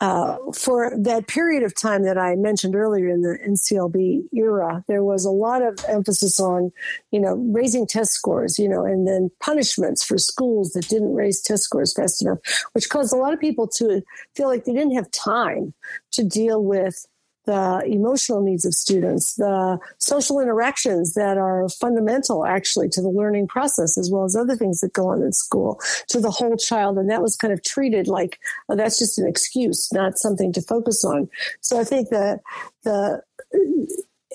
uh, 0.00 0.36
for 0.54 0.92
that 0.96 1.26
period 1.26 1.64
of 1.64 1.74
time 1.74 2.04
that 2.04 2.16
I 2.16 2.36
mentioned 2.36 2.76
earlier 2.76 3.08
in 3.08 3.22
the 3.22 3.36
NCLB 3.44 4.28
era, 4.32 4.84
there 4.86 5.02
was 5.02 5.24
a 5.24 5.30
lot 5.30 5.60
of 5.60 5.78
emphasis 5.88 6.38
on, 6.38 6.70
you 7.10 7.18
know, 7.20 7.34
raising 7.52 7.86
test 7.86 8.12
scores, 8.12 8.58
you 8.58 8.68
know, 8.68 8.84
and 8.84 9.08
then 9.08 9.30
punishments 9.40 10.04
for 10.04 10.16
schools 10.16 10.72
that 10.72 10.88
didn't 10.88 11.14
raise 11.14 11.42
test 11.42 11.64
scores 11.64 11.94
fast 11.94 12.22
enough, 12.22 12.38
which 12.72 12.88
caused 12.88 13.12
a 13.12 13.16
lot 13.16 13.32
of 13.32 13.40
people 13.40 13.66
to 13.66 14.02
feel 14.36 14.46
like 14.46 14.64
they 14.64 14.72
didn't 14.72 14.94
have 14.94 15.10
time 15.10 15.74
to 16.12 16.22
deal 16.22 16.62
with 16.62 17.04
the 17.48 17.82
emotional 17.86 18.42
needs 18.42 18.66
of 18.66 18.74
students, 18.74 19.36
the 19.36 19.78
social 19.96 20.38
interactions 20.38 21.14
that 21.14 21.38
are 21.38 21.66
fundamental 21.70 22.44
actually 22.44 22.90
to 22.90 23.00
the 23.00 23.08
learning 23.08 23.48
process, 23.48 23.96
as 23.96 24.10
well 24.10 24.24
as 24.24 24.36
other 24.36 24.54
things 24.54 24.80
that 24.80 24.92
go 24.92 25.08
on 25.08 25.22
in 25.22 25.32
school, 25.32 25.80
to 26.08 26.20
the 26.20 26.30
whole 26.30 26.58
child. 26.58 26.98
And 26.98 27.08
that 27.10 27.22
was 27.22 27.36
kind 27.36 27.54
of 27.54 27.64
treated 27.64 28.06
like 28.06 28.38
oh, 28.68 28.76
that's 28.76 28.98
just 28.98 29.18
an 29.18 29.26
excuse, 29.26 29.90
not 29.94 30.18
something 30.18 30.52
to 30.52 30.60
focus 30.60 31.06
on. 31.06 31.30
So 31.62 31.80
I 31.80 31.84
think 31.84 32.10
that 32.10 32.40
the 32.84 33.22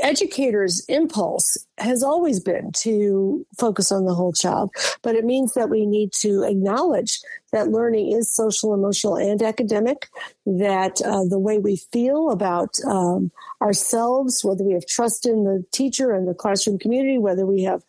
educators' 0.02 0.84
impulse 0.88 1.58
has 1.78 2.04
always 2.04 2.40
been 2.40 2.72
to 2.72 3.46
focus 3.58 3.92
on 3.92 4.06
the 4.06 4.14
whole 4.14 4.34
child, 4.34 4.72
but 5.02 5.16
it 5.16 5.26
means 5.26 5.54
that 5.54 5.70
we 5.70 5.86
need 5.86 6.12
to 6.14 6.44
acknowledge 6.44 7.20
that 7.52 7.70
learning 7.70 8.12
is 8.12 8.32
social, 8.32 8.74
emotional, 8.74 9.16
and 9.16 9.42
academic, 9.44 10.10
that 10.46 11.02
uh, 11.02 11.24
the 11.26 11.40
way 11.40 11.60
we 11.60 11.76
feel 11.76 12.32
about 12.32 12.76
um, 12.88 13.32
ourselves, 13.62 14.44
whether 14.44 14.64
we 14.64 14.74
have 14.74 14.86
trust 14.88 15.26
in 15.26 15.44
the 15.44 15.64
teacher 15.72 16.12
and 16.12 16.28
the 16.28 16.34
classroom 16.34 16.80
community, 16.80 17.18
whether 17.18 17.46
we 17.46 17.62
have 17.64 17.84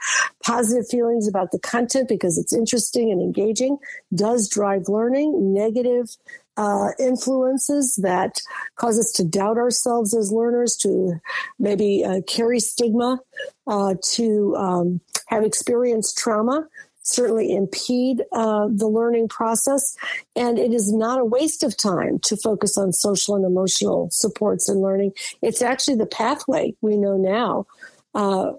positive 0.45 0.87
feelings 0.89 1.27
about 1.27 1.51
the 1.51 1.59
content 1.59 2.09
because 2.09 2.37
it's 2.37 2.53
interesting 2.53 3.11
and 3.11 3.23
engaging, 3.23 3.79
does 4.15 4.49
drive 4.49 4.89
learning. 4.89 5.55
Negative 5.55 6.15
uh, 6.57 6.91
influences 6.99 7.99
that 8.03 8.41
cause 8.77 8.99
us 8.99 9.13
to 9.13 9.25
doubt 9.25 9.59
ourselves 9.59 10.15
as 10.15 10.33
learners, 10.33 10.77
to 10.77 11.21
maybe 11.59 12.05
uh, 12.05 12.21
carry 12.27 12.61
stigma, 12.61 13.21
uh, 13.67 13.95
to 14.03 14.55
um, 14.57 15.01
have 15.27 15.45
experienced 15.45 16.19
trauma, 16.19 16.67
certainly 17.03 17.55
impede 17.55 18.23
uh, 18.33 18.67
the 18.71 18.89
learning 18.89 19.29
process. 19.29 19.97
And 20.35 20.59
it 20.59 20.73
is 20.73 20.93
not 20.93 21.21
a 21.21 21.25
waste 21.25 21.63
of 21.63 21.77
time 21.77 22.19
to 22.21 22.37
focus 22.37 22.79
on 22.79 22.93
social 22.93 23.35
and 23.35 23.45
emotional 23.45 24.09
supports 24.11 24.69
in 24.69 24.81
learning. 24.81 25.13
It's 25.43 25.63
actually 25.63 25.97
the 25.97 26.07
pathway 26.07 26.75
we 26.81 26.97
know 26.97 27.17
now 27.17 27.67
uh, 28.15 28.53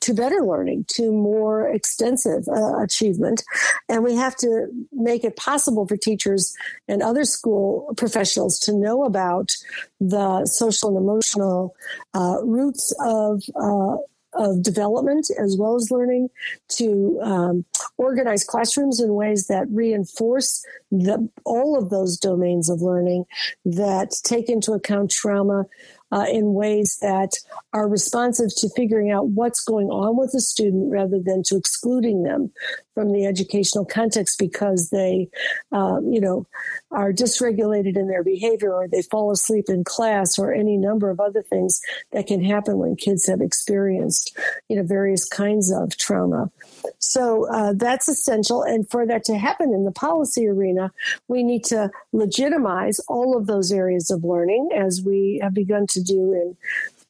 to 0.00 0.14
better 0.14 0.40
learning, 0.40 0.84
to 0.88 1.12
more 1.12 1.68
extensive 1.68 2.46
uh, 2.48 2.78
achievement. 2.82 3.42
And 3.88 4.04
we 4.04 4.14
have 4.14 4.36
to 4.36 4.68
make 4.92 5.24
it 5.24 5.36
possible 5.36 5.86
for 5.86 5.96
teachers 5.96 6.54
and 6.88 7.02
other 7.02 7.24
school 7.24 7.92
professionals 7.96 8.58
to 8.60 8.72
know 8.72 9.04
about 9.04 9.52
the 10.00 10.46
social 10.46 10.88
and 10.90 10.98
emotional 10.98 11.74
uh, 12.14 12.38
roots 12.42 12.94
of 13.00 13.42
uh, 13.54 13.96
of 14.34 14.62
development 14.62 15.28
as 15.38 15.56
well 15.58 15.74
as 15.74 15.90
learning 15.90 16.28
to 16.68 17.18
um, 17.22 17.64
organize 17.98 18.44
classrooms 18.44 19.00
in 19.00 19.14
ways 19.14 19.46
that 19.48 19.66
reinforce 19.70 20.64
the, 20.90 21.28
all 21.44 21.78
of 21.78 21.90
those 21.90 22.16
domains 22.16 22.70
of 22.70 22.80
learning 22.80 23.24
that 23.64 24.12
take 24.24 24.48
into 24.48 24.72
account 24.72 25.10
trauma 25.10 25.66
uh, 26.12 26.26
in 26.30 26.52
ways 26.52 26.98
that 27.00 27.32
are 27.72 27.88
responsive 27.88 28.50
to 28.54 28.68
figuring 28.76 29.10
out 29.10 29.28
what's 29.28 29.64
going 29.64 29.88
on 29.88 30.16
with 30.16 30.30
the 30.32 30.40
student 30.40 30.92
rather 30.92 31.18
than 31.18 31.42
to 31.42 31.56
excluding 31.56 32.22
them 32.22 32.52
from 32.94 33.12
the 33.12 33.24
educational 33.24 33.86
context 33.86 34.38
because 34.38 34.90
they, 34.90 35.28
uh, 35.72 35.98
you 36.04 36.20
know, 36.20 36.46
are 36.90 37.12
dysregulated 37.12 37.96
in 37.96 38.08
their 38.08 38.22
behavior 38.22 38.72
or 38.74 38.86
they 38.86 39.02
fall 39.02 39.30
asleep 39.30 39.64
in 39.68 39.82
class 39.82 40.38
or 40.38 40.52
any 40.52 40.76
number 40.76 41.08
of 41.08 41.18
other 41.18 41.42
things 41.42 41.80
that 42.12 42.26
can 42.26 42.44
happen 42.44 42.76
when 42.78 42.94
kids 42.94 43.26
have 43.26 43.40
experienced, 43.40 44.36
you 44.68 44.76
know, 44.76 44.82
various 44.82 45.24
kinds 45.24 45.72
of 45.72 45.96
trauma. 45.96 46.50
So 46.98 47.48
uh, 47.52 47.72
that's 47.76 48.08
essential. 48.08 48.62
And 48.62 48.88
for 48.90 49.06
that 49.06 49.24
to 49.24 49.38
happen 49.38 49.72
in 49.72 49.84
the 49.84 49.92
policy 49.92 50.46
arena, 50.46 50.92
we 51.28 51.42
need 51.42 51.64
to 51.64 51.90
legitimize 52.12 53.00
all 53.08 53.36
of 53.36 53.46
those 53.46 53.72
areas 53.72 54.10
of 54.10 54.24
learning 54.24 54.70
as 54.74 55.02
we 55.04 55.40
have 55.42 55.54
begun 55.54 55.86
to 55.88 56.02
do 56.02 56.32
in 56.32 56.56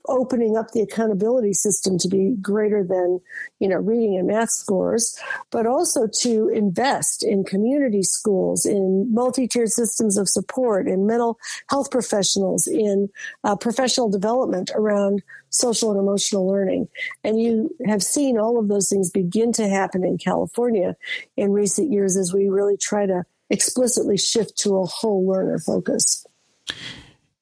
opening 0.09 0.56
up 0.56 0.71
the 0.73 0.80
accountability 0.80 1.52
system 1.52 1.99
to 1.99 2.09
be 2.09 2.35
greater 2.40 2.82
than 2.85 3.21
you 3.61 3.68
know 3.68 3.76
reading 3.76 4.16
and 4.16 4.26
math 4.26 4.50
scores 4.50 5.18
but 5.50 5.66
also 5.66 6.06
to 6.06 6.49
invest 6.49 7.23
in 7.23 7.44
community 7.44 8.02
schools 8.02 8.66
in 8.66 9.06
multi-tiered 9.12 9.71
systems 9.71 10.18
of 10.18 10.28
support 10.28 10.88
in 10.88 11.06
mental 11.06 11.38
health 11.71 11.90
professionals 11.90 12.66
in 12.66 13.09
uh, 13.44 13.54
professional 13.54 14.09
development 14.11 14.71
around 14.75 15.23
social 15.50 15.90
and 15.90 16.00
emotional 16.00 16.49
learning. 16.49 16.88
And 17.23 17.40
you 17.40 17.71
have 17.87 18.02
seen 18.02 18.38
all 18.38 18.59
of 18.59 18.68
those 18.68 18.88
things 18.88 19.11
begin 19.11 19.52
to 19.52 19.68
happen 19.68 20.04
in 20.04 20.18
california 20.18 20.97
in 21.37 21.52
recent 21.52 21.92
years 21.92 22.16
as 22.16 22.32
we 22.32 22.49
really 22.49 22.76
try 22.76 23.06
to 23.06 23.25
explicitly 23.50 24.16
shift 24.16 24.56
to 24.56 24.76
a 24.76 24.87
whole 24.87 25.26
learner 25.26 25.59
focus 25.59 26.26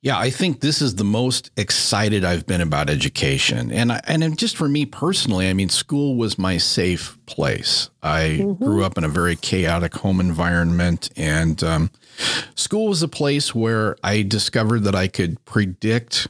yeah, 0.03 0.19
I 0.19 0.31
think 0.31 0.61
this 0.61 0.81
is 0.81 0.95
the 0.95 1.05
most 1.05 1.51
excited 1.59 2.25
I've 2.25 2.47
been 2.47 2.63
about 2.63 2.89
education. 2.89 3.71
And 3.71 3.93
I, 3.93 4.01
and 4.07 4.39
just 4.39 4.57
for 4.57 4.67
me 4.67 4.87
personally, 4.87 5.49
I 5.49 5.53
mean, 5.53 5.69
school 5.69 6.17
was 6.17 6.39
my 6.39 6.57
safe 6.57 7.19
place. 7.27 7.91
I 8.03 8.39
mm-hmm. 8.41 8.65
grew 8.65 8.83
up 8.83 8.97
in 8.97 9.05
a 9.05 9.09
very 9.09 9.37
chaotic 9.37 9.95
home 9.95 10.19
environment 10.19 11.11
and 11.17 11.63
um, 11.63 11.91
school 12.55 12.89
was 12.89 13.03
a 13.03 13.09
place 13.09 13.55
where 13.55 13.97
I 14.03 14.23
discovered 14.23 14.85
that 14.85 14.95
I 14.95 15.07
could 15.07 15.45
predict 15.45 16.29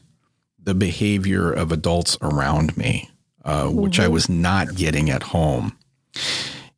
the 0.59 0.75
behavior 0.75 1.53
of 1.53 1.71
adults 1.71 2.19
around 2.21 2.77
me, 2.77 3.09
uh, 3.45 3.67
mm-hmm. 3.67 3.81
which 3.81 4.01
I 4.01 4.05
mm-hmm. 4.05 4.15
was 4.15 4.29
not 4.29 4.75
getting 4.75 5.11
at 5.11 5.23
home. 5.23 5.79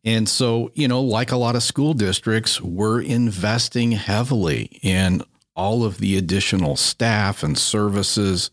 And 0.05 0.29
so, 0.29 0.71
you 0.75 0.89
know, 0.89 1.01
like 1.01 1.33
a 1.33 1.37
lot 1.37 1.57
of 1.57 1.63
school 1.63 1.95
districts, 1.95 2.61
we're 2.61 3.01
investing 3.01 3.93
heavily 3.93 4.79
in 4.83 5.23
all 5.55 5.85
of 5.85 5.99
the 5.99 6.17
additional 6.17 6.77
staff 6.77 7.43
and 7.43 7.59
services 7.59 8.51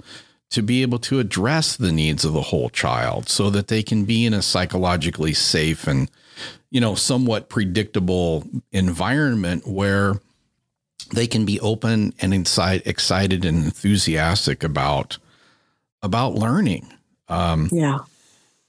to 0.50 0.62
be 0.62 0.82
able 0.82 1.00
to 1.00 1.20
address 1.20 1.76
the 1.76 1.92
needs 1.92 2.26
of 2.26 2.34
the 2.34 2.42
whole 2.42 2.70
child 2.70 3.30
so 3.30 3.50
that 3.50 3.68
they 3.68 3.84
can 3.84 4.06
be 4.06 4.26
in 4.26 4.34
a 4.34 4.42
psychologically 4.42 5.34
safe 5.34 5.88
and 5.88 6.10
you 6.72 6.82
know 6.82 6.96
somewhat 6.96 7.50
predictable 7.50 8.44
environment 8.72 9.68
where 9.68 10.20
they 11.14 11.28
can 11.28 11.46
be 11.46 11.60
open 11.60 12.14
and 12.20 12.34
inside 12.34 12.82
excited 12.86 13.46
and 13.46 13.66
enthusiastic 13.66 14.64
about 14.64 15.18
about 16.02 16.36
learning. 16.36 16.92
Um, 17.28 17.70
yeah. 17.72 18.00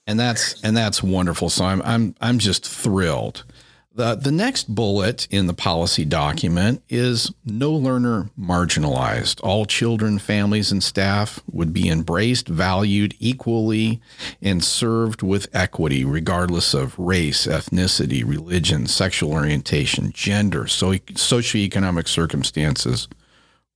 and 0.06 0.18
that's 0.18 0.60
and 0.62 0.76
that's 0.76 1.02
wonderful. 1.02 1.48
So 1.50 1.64
i'm 1.64 1.82
i'm 1.82 2.14
i'm 2.20 2.38
just 2.38 2.66
thrilled 2.66 3.44
the, 3.92 4.14
the 4.14 4.30
next 4.30 4.72
bullet 4.74 5.26
in 5.30 5.46
the 5.46 5.54
policy 5.54 6.04
document 6.04 6.82
is 6.88 7.32
no 7.44 7.72
learner 7.72 8.30
marginalized. 8.38 9.40
All 9.42 9.66
children, 9.66 10.18
families, 10.18 10.70
and 10.70 10.82
staff 10.82 11.40
would 11.50 11.72
be 11.72 11.88
embraced, 11.88 12.46
valued 12.46 13.14
equally, 13.18 14.00
and 14.40 14.62
served 14.62 15.22
with 15.22 15.48
equity, 15.52 16.04
regardless 16.04 16.72
of 16.72 16.98
race, 16.98 17.46
ethnicity, 17.46 18.22
religion, 18.24 18.86
sexual 18.86 19.32
orientation, 19.32 20.12
gender, 20.12 20.66
so, 20.66 20.92
socioeconomic 20.92 22.06
circumstances, 22.06 23.08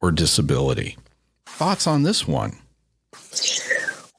or 0.00 0.12
disability. 0.12 0.97
Thoughts 1.47 1.87
on 1.87 2.02
this 2.04 2.26
one? 2.26 2.59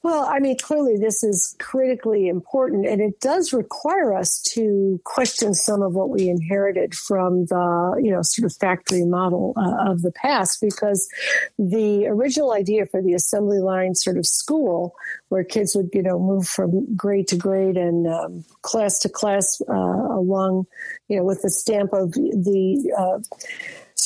Well, 0.06 0.24
I 0.24 0.38
mean, 0.38 0.56
clearly 0.56 0.96
this 0.98 1.24
is 1.24 1.56
critically 1.58 2.28
important, 2.28 2.86
and 2.86 3.00
it 3.00 3.18
does 3.18 3.52
require 3.52 4.14
us 4.14 4.40
to 4.54 5.00
question 5.02 5.52
some 5.52 5.82
of 5.82 5.94
what 5.94 6.10
we 6.10 6.28
inherited 6.28 6.94
from 6.94 7.46
the, 7.46 8.00
you 8.00 8.12
know, 8.12 8.22
sort 8.22 8.48
of 8.48 8.56
factory 8.56 9.04
model 9.04 9.52
uh, 9.56 9.90
of 9.90 10.02
the 10.02 10.12
past, 10.12 10.60
because 10.60 11.08
the 11.58 12.06
original 12.06 12.52
idea 12.52 12.86
for 12.86 13.02
the 13.02 13.14
assembly 13.14 13.58
line 13.58 13.96
sort 13.96 14.16
of 14.16 14.26
school, 14.26 14.94
where 15.28 15.42
kids 15.42 15.74
would, 15.74 15.90
you 15.92 16.04
know, 16.04 16.20
move 16.20 16.46
from 16.46 16.86
grade 16.94 17.26
to 17.26 17.36
grade 17.36 17.76
and 17.76 18.06
um, 18.06 18.44
class 18.62 19.00
to 19.00 19.08
class 19.08 19.60
uh, 19.68 19.72
along, 19.74 20.68
you 21.08 21.16
know, 21.16 21.24
with 21.24 21.42
the 21.42 21.50
stamp 21.50 21.92
of 21.92 22.12
the 22.12 22.92
uh, 22.96 23.18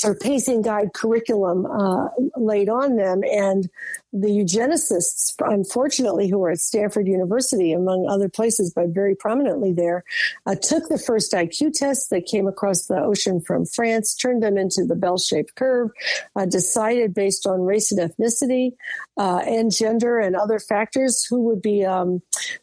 of 0.05 0.21
pacing 0.21 0.63
guide 0.63 0.93
curriculum 0.93 1.67
uh, 1.67 2.09
laid 2.37 2.69
on 2.69 2.97
them. 2.97 3.23
And 3.25 3.69
the 4.13 4.29
eugenicists, 4.29 5.35
unfortunately, 5.39 6.29
who 6.29 6.39
were 6.39 6.51
at 6.51 6.59
Stanford 6.59 7.07
University, 7.07 7.73
among 7.73 8.09
other 8.09 8.29
places, 8.29 8.73
but 8.75 8.89
very 8.89 9.15
prominently 9.15 9.73
there, 9.73 10.05
uh, 10.47 10.57
took 10.57 10.89
the 10.89 10.99
first 10.99 11.33
IQ 11.33 11.73
tests 11.73 12.09
that 12.09 12.27
came 12.27 12.49
across 12.49 12.87
the 12.87 12.99
ocean 12.99 13.41
from 13.41 13.67
France, 13.67 14.15
turned 14.15 14.43
them 14.43 14.59
into 14.59 14.85
the 14.85 14.97
bell 14.97 15.19
shaped 15.19 15.55
curve, 15.55 15.91
uh, 16.35 16.45
decided 16.45 17.15
based 17.15 17.47
on 17.47 17.61
race 17.61 17.93
and 17.93 18.01
ethnicity 18.01 18.73
uh, 19.17 19.43
and 19.47 19.73
gender 19.73 20.19
and 20.19 20.35
other 20.35 20.59
factors 20.59 21.25
who 21.25 21.41
would 21.43 21.63
be 21.63 21.85
um, 21.85 22.21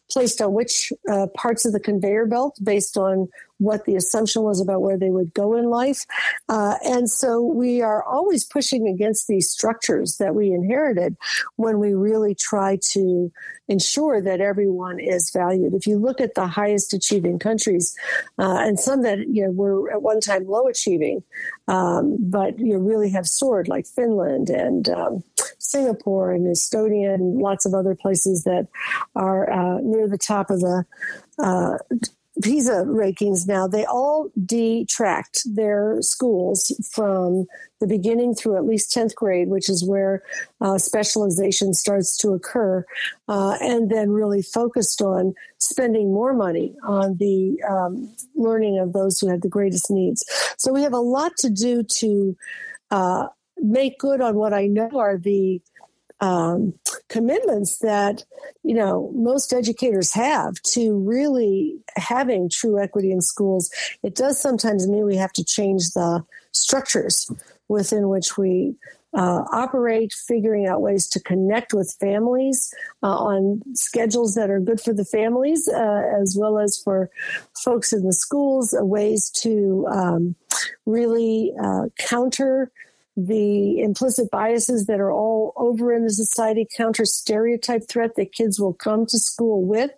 placed 0.10 0.42
on 0.42 0.54
which 0.54 0.92
uh, 1.12 1.28
parts 1.36 1.66
of 1.66 1.74
the 1.74 1.80
conveyor 1.80 2.26
belt 2.26 2.58
based 2.64 2.98
on 2.98 3.28
what 3.60 3.86
the 3.86 3.96
assumption 3.96 4.44
was 4.44 4.62
about 4.62 4.82
where 4.82 4.98
they 4.98 5.10
would 5.10 5.34
go 5.34 5.56
in 5.56 5.66
life. 5.66 6.06
Uh, 6.48 6.76
and 6.86 7.10
so 7.10 7.42
we 7.42 7.82
are 7.82 8.04
always 8.04 8.44
pushing 8.44 8.88
against 8.88 9.28
these 9.28 9.50
structures 9.50 10.18
that 10.18 10.36
we 10.36 10.52
inherited 10.52 11.18
when 11.56 11.80
we 11.80 11.94
really 11.94 12.36
try 12.36 12.78
to 12.92 13.32
ensure 13.68 14.22
that 14.22 14.42
everyone 14.42 15.00
is 15.00 15.32
valued. 15.32 15.74
If 15.74 15.88
you 15.88 15.98
look 15.98 16.22
at 16.22 16.36
the 16.36 16.48
highest 16.48 16.94
achieving 16.94 17.40
countries, 17.40 17.96
uh, 18.38 18.58
and 18.60 18.80
some 18.80 19.02
that 19.02 19.20
you 19.28 19.46
know 19.46 19.52
were 19.52 19.92
at 19.92 20.02
one 20.02 20.22
time 20.22 20.48
low 20.48 20.68
achieving, 20.68 21.24
um, 21.68 22.16
but 22.20 22.60
you 22.60 22.78
really 22.78 23.10
have 23.10 23.28
soared, 23.28 23.68
like 23.68 23.88
Finland 23.88 24.50
and 24.50 24.88
um, 24.90 25.24
Singapore 25.68 26.32
and 26.32 26.48
Estonia 26.48 27.14
and 27.14 27.40
lots 27.40 27.66
of 27.66 27.74
other 27.74 27.96
places 27.96 28.44
that 28.44 28.68
are 29.16 29.52
uh, 29.52 29.80
near 29.82 30.08
the 30.08 30.18
top 30.18 30.50
of 30.50 30.62
the 30.62 30.86
uh, 31.40 31.78
PISA 32.42 32.86
rankings 32.86 33.48
now, 33.48 33.68
they 33.68 33.86
all 33.86 34.30
detrack 34.40 35.26
their 35.46 35.98
schools 36.02 36.72
from 36.92 37.46
the 37.80 37.88
beginning 37.88 38.36
through 38.36 38.58
at 38.58 38.66
least 38.66 38.94
10th 38.94 39.16
grade, 39.16 39.50
which 39.50 39.70
is 39.70 39.88
where 39.88 40.24
uh, 40.62 40.78
specialization 40.78 41.74
starts 41.74 42.18
to 42.18 42.30
occur, 42.34 42.86
uh, 43.28 43.58
and 43.62 43.90
then 43.90 44.12
really 44.12 44.42
focused 44.42 45.02
on 45.02 45.34
spending 45.60 46.14
more 46.14 46.34
money 46.34 46.76
on 46.84 47.18
the 47.18 47.62
um, 47.68 48.14
learning 48.36 48.80
of 48.80 48.94
those 48.94 49.20
who 49.20 49.30
have 49.30 49.42
the 49.42 49.50
greatest 49.50 49.90
needs. 49.90 50.24
So 50.58 50.72
we 50.72 50.84
have 50.84 50.94
a 50.94 50.98
lot 50.98 51.38
to 51.38 51.50
do 51.50 51.84
to 51.84 52.36
uh, 52.92 53.28
make 53.60 54.00
good 54.00 54.22
on 54.22 54.36
what 54.36 54.54
I 54.54 54.68
know 54.68 54.90
are 54.96 55.18
the 55.18 55.62
um, 56.20 56.74
commitments 57.10 57.78
that 57.80 58.26
you 58.64 58.76
know 58.76 59.12
most 59.14 59.54
educators 59.54 60.14
have 60.14 60.56
to 60.62 60.98
really 61.00 61.78
having 61.96 62.50
true 62.50 62.82
equity 62.82 63.12
in 63.12 63.22
schools. 63.22 63.70
It 64.04 64.16
does 64.16 64.42
sometimes 64.42 64.88
mean 64.88 65.06
we 65.06 65.16
have 65.18 65.34
to 65.34 65.44
change 65.44 65.92
the 65.92 66.26
structures 66.52 67.32
within 67.68 68.10
which 68.10 68.38
we 68.38 68.76
uh, 69.14 69.44
operate, 69.52 70.14
figuring 70.14 70.68
out 70.68 70.82
ways 70.82 71.08
to 71.08 71.20
connect 71.20 71.74
with 71.74 71.96
families 72.00 72.74
uh, 73.04 73.08
on 73.08 73.62
schedules 73.74 74.36
that 74.36 74.50
are 74.50 74.60
good 74.60 74.82
for 74.82 74.94
the 74.94 75.06
families 75.06 75.68
uh, 75.68 76.04
as 76.22 76.38
well 76.40 76.60
as 76.60 76.78
for 76.78 77.10
folks 77.64 77.94
in 77.94 78.06
the 78.06 78.14
schools, 78.14 78.74
uh, 78.80 78.86
ways 78.86 79.30
to 79.30 79.88
um, 79.90 80.36
really 80.86 81.54
uh, 81.64 81.86
counter 81.98 82.72
the 83.18 83.82
implicit 83.82 84.30
biases 84.30 84.86
that 84.86 85.00
are 85.00 85.12
all 85.12 85.52
over 85.56 85.92
in 85.92 86.04
the 86.04 86.14
society, 86.14 86.68
counter 86.78 87.04
stereotype 87.04 87.90
threat 87.90 88.16
that 88.16 88.32
kids 88.32 88.60
will 88.60 88.74
come 88.74 89.08
to 89.08 89.18
school 89.18 89.66
with 89.66 89.90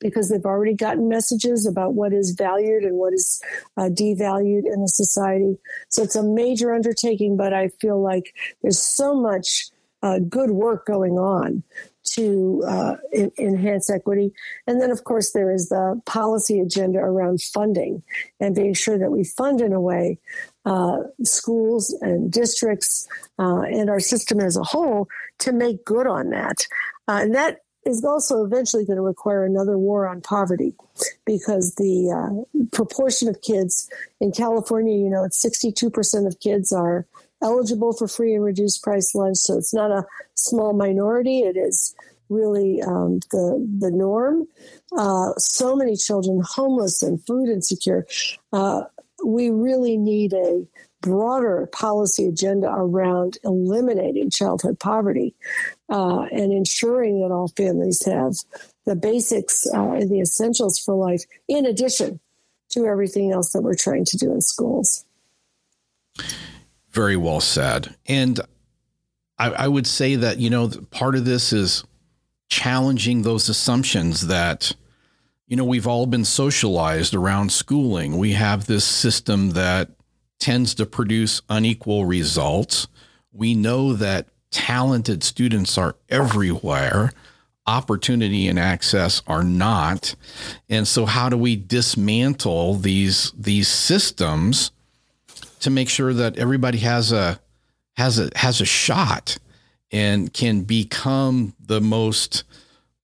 because 0.00 0.30
they've 0.30 0.46
already 0.46 0.74
gotten 0.74 1.06
messages 1.06 1.66
about 1.66 1.92
what 1.92 2.14
is 2.14 2.30
valued 2.30 2.82
and 2.82 2.96
what 2.96 3.12
is 3.12 3.42
uh, 3.76 3.90
devalued 3.90 4.64
in 4.64 4.80
the 4.80 4.88
society. 4.88 5.58
So 5.90 6.02
it's 6.02 6.16
a 6.16 6.22
major 6.22 6.72
undertaking, 6.72 7.36
but 7.36 7.52
I 7.52 7.68
feel 7.68 8.02
like 8.02 8.34
there's 8.62 8.80
so 8.80 9.14
much 9.14 9.68
uh, 10.02 10.18
good 10.18 10.50
work 10.50 10.86
going 10.86 11.18
on 11.18 11.62
to 12.04 12.62
uh, 12.66 12.96
in, 13.12 13.30
enhance 13.38 13.88
equity. 13.88 14.32
And 14.66 14.80
then, 14.80 14.90
of 14.90 15.04
course, 15.04 15.32
there 15.32 15.52
is 15.52 15.68
the 15.68 16.00
policy 16.04 16.58
agenda 16.58 16.98
around 16.98 17.40
funding 17.40 18.02
and 18.40 18.54
being 18.54 18.74
sure 18.74 18.98
that 18.98 19.12
we 19.12 19.24
fund 19.24 19.60
in 19.60 19.72
a 19.72 19.80
way 19.80 20.18
uh, 20.64 20.98
schools 21.22 21.96
and 22.00 22.30
districts 22.30 23.06
uh, 23.38 23.62
and 23.62 23.90
our 23.90 24.00
system 24.00 24.40
as 24.40 24.56
a 24.56 24.62
whole 24.62 25.08
to 25.38 25.52
make 25.52 25.84
good 25.84 26.06
on 26.06 26.30
that. 26.30 26.66
Uh, 27.08 27.18
and 27.22 27.34
that 27.34 27.58
is 27.84 28.04
also 28.04 28.44
eventually 28.44 28.84
going 28.84 28.96
to 28.96 29.02
require 29.02 29.44
another 29.44 29.76
war 29.76 30.06
on 30.06 30.20
poverty 30.20 30.74
because 31.26 31.74
the 31.74 32.10
uh, 32.10 32.66
proportion 32.70 33.28
of 33.28 33.42
kids 33.42 33.88
in 34.20 34.30
California, 34.30 34.96
you 34.96 35.10
know, 35.10 35.24
it's 35.24 35.44
62% 35.44 36.26
of 36.26 36.38
kids 36.38 36.72
are 36.72 37.06
eligible 37.42 37.92
for 37.92 38.06
free 38.06 38.34
and 38.34 38.44
reduced 38.44 38.84
price 38.84 39.14
lunch. 39.14 39.38
So 39.38 39.58
it's 39.58 39.74
not 39.74 39.90
a 39.90 40.06
small 40.34 40.72
minority. 40.72 41.40
It 41.40 41.56
is 41.56 41.94
really 42.28 42.80
um, 42.82 43.20
the 43.30 43.68
the 43.78 43.90
norm. 43.90 44.46
Uh, 44.96 45.32
so 45.36 45.76
many 45.76 45.96
children 45.96 46.42
homeless 46.44 47.02
and 47.02 47.24
food 47.26 47.48
insecure. 47.48 48.06
Uh, 48.52 48.82
we 49.24 49.50
really 49.50 49.96
need 49.96 50.32
a 50.32 50.66
broader 51.00 51.68
policy 51.72 52.26
agenda 52.26 52.68
around 52.68 53.36
eliminating 53.44 54.30
childhood 54.30 54.78
poverty 54.78 55.34
uh, 55.88 56.22
and 56.30 56.52
ensuring 56.52 57.20
that 57.20 57.32
all 57.32 57.48
families 57.48 58.04
have 58.06 58.34
the 58.86 58.94
basics 58.94 59.66
uh, 59.74 59.92
and 59.92 60.10
the 60.10 60.20
essentials 60.20 60.78
for 60.78 60.94
life, 60.94 61.22
in 61.48 61.66
addition 61.66 62.20
to 62.70 62.86
everything 62.86 63.32
else 63.32 63.52
that 63.52 63.62
we're 63.62 63.74
trying 63.74 64.04
to 64.04 64.16
do 64.16 64.32
in 64.32 64.40
schools. 64.40 65.04
Very 66.90 67.16
well 67.16 67.40
said. 67.40 67.94
And 68.06 68.40
I, 69.38 69.50
I 69.50 69.68
would 69.68 69.86
say 69.86 70.16
that, 70.16 70.38
you 70.38 70.50
know, 70.50 70.68
part 70.90 71.14
of 71.14 71.24
this 71.24 71.52
is 71.52 71.84
challenging 72.48 73.22
those 73.22 73.48
assumptions 73.48 74.26
that 74.28 74.74
you 75.52 75.56
know 75.56 75.66
we've 75.66 75.86
all 75.86 76.06
been 76.06 76.24
socialized 76.24 77.14
around 77.14 77.52
schooling. 77.52 78.16
We 78.16 78.32
have 78.32 78.64
this 78.64 78.86
system 78.86 79.50
that 79.50 79.90
tends 80.40 80.74
to 80.76 80.86
produce 80.86 81.42
unequal 81.46 82.06
results. 82.06 82.88
We 83.34 83.54
know 83.54 83.92
that 83.92 84.28
talented 84.50 85.22
students 85.22 85.76
are 85.76 85.94
everywhere. 86.08 87.12
Opportunity 87.66 88.48
and 88.48 88.58
access 88.58 89.20
are 89.26 89.44
not. 89.44 90.14
And 90.70 90.88
so 90.88 91.04
how 91.04 91.28
do 91.28 91.36
we 91.36 91.56
dismantle 91.56 92.76
these 92.76 93.30
these 93.36 93.68
systems 93.68 94.70
to 95.60 95.68
make 95.68 95.90
sure 95.90 96.14
that 96.14 96.38
everybody 96.38 96.78
has 96.78 97.12
a 97.12 97.38
has 97.98 98.18
a 98.18 98.30
has 98.36 98.62
a 98.62 98.64
shot 98.64 99.36
and 99.90 100.32
can 100.32 100.62
become 100.62 101.52
the 101.60 101.82
most 101.82 102.44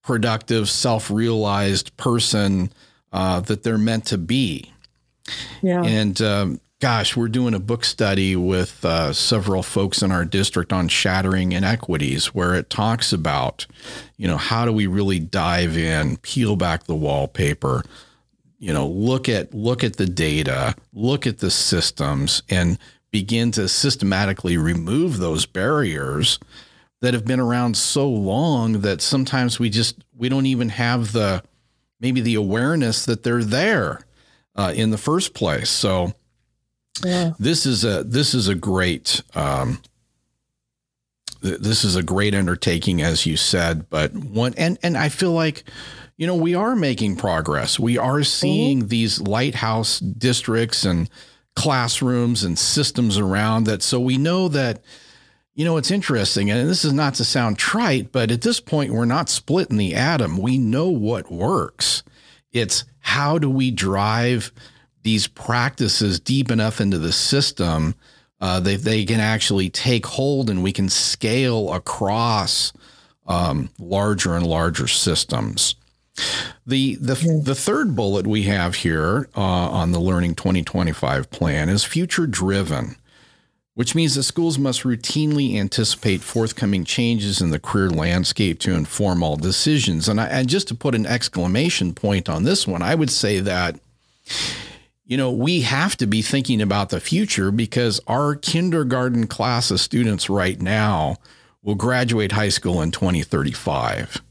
productive, 0.09 0.67
self 0.67 1.11
realized 1.11 1.95
person 1.95 2.73
uh, 3.13 3.41
that 3.41 3.61
they're 3.61 3.77
meant 3.77 4.07
to 4.07 4.17
be. 4.17 4.73
Yeah. 5.61 5.83
And 5.83 6.19
um, 6.19 6.59
gosh, 6.79 7.15
we're 7.15 7.27
doing 7.27 7.53
a 7.53 7.59
book 7.59 7.85
study 7.85 8.35
with 8.35 8.83
uh, 8.83 9.13
several 9.13 9.61
folks 9.61 10.01
in 10.01 10.11
our 10.11 10.25
district 10.25 10.73
on 10.73 10.87
shattering 10.87 11.51
inequities, 11.51 12.33
where 12.33 12.55
it 12.55 12.71
talks 12.71 13.13
about, 13.13 13.67
you 14.17 14.27
know, 14.27 14.37
how 14.37 14.65
do 14.65 14.73
we 14.73 14.87
really 14.87 15.19
dive 15.19 15.77
in, 15.77 16.17
peel 16.17 16.55
back 16.55 16.85
the 16.85 16.95
wallpaper, 16.95 17.83
you 18.57 18.73
know, 18.73 18.87
look 18.87 19.29
at 19.29 19.53
look 19.53 19.83
at 19.83 19.97
the 19.97 20.07
data, 20.07 20.73
look 20.91 21.27
at 21.27 21.37
the 21.37 21.51
systems, 21.51 22.41
and 22.49 22.79
begin 23.11 23.51
to 23.51 23.69
systematically 23.69 24.57
remove 24.57 25.19
those 25.19 25.45
barriers 25.45 26.39
that 27.01 27.13
have 27.13 27.25
been 27.25 27.39
around 27.39 27.77
so 27.77 28.09
long 28.09 28.81
that 28.81 29.01
sometimes 29.01 29.59
we 29.59 29.69
just 29.69 30.03
we 30.15 30.29
don't 30.29 30.45
even 30.45 30.69
have 30.69 31.11
the 31.13 31.43
maybe 31.99 32.21
the 32.21 32.35
awareness 32.35 33.05
that 33.05 33.23
they're 33.23 33.43
there 33.43 34.01
uh, 34.55 34.73
in 34.75 34.89
the 34.89 34.97
first 34.97 35.33
place. 35.33 35.69
So 35.69 36.13
yeah. 37.03 37.31
this 37.39 37.65
is 37.65 37.83
a 37.83 38.03
this 38.03 38.33
is 38.33 38.47
a 38.47 38.55
great 38.55 39.21
um, 39.35 39.81
th- 41.41 41.59
this 41.59 41.83
is 41.83 41.95
a 41.95 42.03
great 42.03 42.35
undertaking, 42.35 43.01
as 43.01 43.25
you 43.25 43.37
said. 43.37 43.89
But 43.89 44.13
one 44.13 44.53
and 44.57 44.77
and 44.83 44.97
I 44.97 45.09
feel 45.09 45.31
like 45.31 45.63
you 46.17 46.27
know 46.27 46.35
we 46.35 46.55
are 46.55 46.75
making 46.75 47.15
progress. 47.15 47.79
We 47.79 47.97
are 47.97 48.23
seeing 48.23 48.79
mm-hmm. 48.79 48.87
these 48.87 49.21
lighthouse 49.21 49.99
districts 49.99 50.83
and 50.83 51.09
classrooms 51.55 52.43
and 52.43 52.57
systems 52.57 53.17
around 53.17 53.65
that. 53.65 53.81
So 53.81 53.99
we 53.99 54.17
know 54.17 54.47
that 54.49 54.81
you 55.55 55.65
know, 55.65 55.77
it's 55.77 55.91
interesting, 55.91 56.49
and 56.49 56.69
this 56.69 56.85
is 56.85 56.93
not 56.93 57.15
to 57.15 57.25
sound 57.25 57.57
trite, 57.57 58.11
but 58.11 58.31
at 58.31 58.41
this 58.41 58.59
point, 58.59 58.93
we're 58.93 59.05
not 59.05 59.29
splitting 59.29 59.77
the 59.77 59.95
atom. 59.95 60.37
We 60.37 60.57
know 60.57 60.89
what 60.89 61.31
works. 61.31 62.03
It's 62.51 62.85
how 62.99 63.37
do 63.37 63.49
we 63.49 63.71
drive 63.71 64.51
these 65.03 65.27
practices 65.27 66.19
deep 66.19 66.51
enough 66.51 66.79
into 66.79 66.97
the 66.97 67.11
system 67.11 67.95
uh, 68.41 68.59
that 68.61 68.81
they 68.83 69.05
can 69.05 69.19
actually 69.19 69.69
take 69.69 70.05
hold 70.05 70.49
and 70.49 70.63
we 70.63 70.71
can 70.71 70.89
scale 70.89 71.73
across 71.73 72.71
um, 73.27 73.69
larger 73.79 74.35
and 74.35 74.45
larger 74.45 74.87
systems. 74.87 75.75
The 76.65 76.95
the 76.95 77.41
the 77.43 77.55
third 77.55 77.95
bullet 77.95 78.27
we 78.27 78.43
have 78.43 78.75
here 78.75 79.29
uh, 79.37 79.41
on 79.41 79.93
the 79.93 79.99
Learning 79.99 80.35
2025 80.35 81.29
plan 81.31 81.69
is 81.69 81.85
future 81.85 82.27
driven 82.27 82.97
which 83.79 83.95
means 83.95 84.15
that 84.15 84.23
schools 84.23 84.59
must 84.59 84.83
routinely 84.83 85.55
anticipate 85.55 86.19
forthcoming 86.19 86.83
changes 86.83 87.39
in 87.39 87.49
the 87.49 87.61
career 87.61 87.89
landscape 87.89 88.59
to 88.59 88.73
inform 88.73 89.23
all 89.23 89.37
decisions. 89.37 90.09
And, 90.09 90.19
I, 90.19 90.25
and 90.25 90.49
just 90.49 90.67
to 90.67 90.75
put 90.75 90.95
an 90.95 91.05
exclamation 91.05 91.93
point 91.93 92.27
on 92.27 92.43
this 92.43 92.67
one, 92.67 92.81
I 92.81 92.93
would 92.93 93.09
say 93.09 93.39
that, 93.39 93.79
you 95.05 95.15
know, 95.15 95.31
we 95.31 95.61
have 95.61 95.95
to 95.95 96.07
be 96.07 96.21
thinking 96.21 96.61
about 96.61 96.89
the 96.89 96.99
future 96.99 97.51
because 97.51 98.01
our 98.05 98.35
kindergarten 98.35 99.27
class 99.27 99.71
of 99.71 99.79
students 99.79 100.29
right 100.29 100.61
now 100.61 101.15
will 101.63 101.75
graduate 101.75 102.33
high 102.33 102.49
school 102.49 102.81
in 102.81 102.91
2035. 102.91 104.21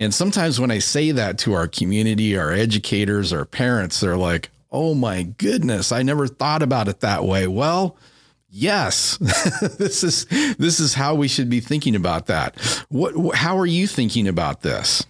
And 0.00 0.12
sometimes 0.12 0.58
when 0.58 0.72
I 0.72 0.80
say 0.80 1.12
that 1.12 1.38
to 1.38 1.52
our 1.52 1.68
community, 1.68 2.36
our 2.36 2.50
educators, 2.50 3.32
our 3.32 3.44
parents, 3.44 4.00
they're 4.00 4.16
like, 4.16 4.50
oh 4.72 4.92
my 4.92 5.22
goodness, 5.22 5.92
I 5.92 6.02
never 6.02 6.26
thought 6.26 6.62
about 6.62 6.88
it 6.88 6.98
that 6.98 7.22
way. 7.22 7.46
Well, 7.46 7.96
Yes, 8.54 9.16
this 9.78 10.04
is 10.04 10.26
this 10.58 10.78
is 10.78 10.92
how 10.92 11.14
we 11.14 11.26
should 11.26 11.48
be 11.48 11.60
thinking 11.60 11.96
about 11.96 12.26
that. 12.26 12.60
What? 12.90 13.34
How 13.34 13.56
are 13.56 13.66
you 13.66 13.86
thinking 13.86 14.28
about 14.28 14.60
this? 14.60 15.06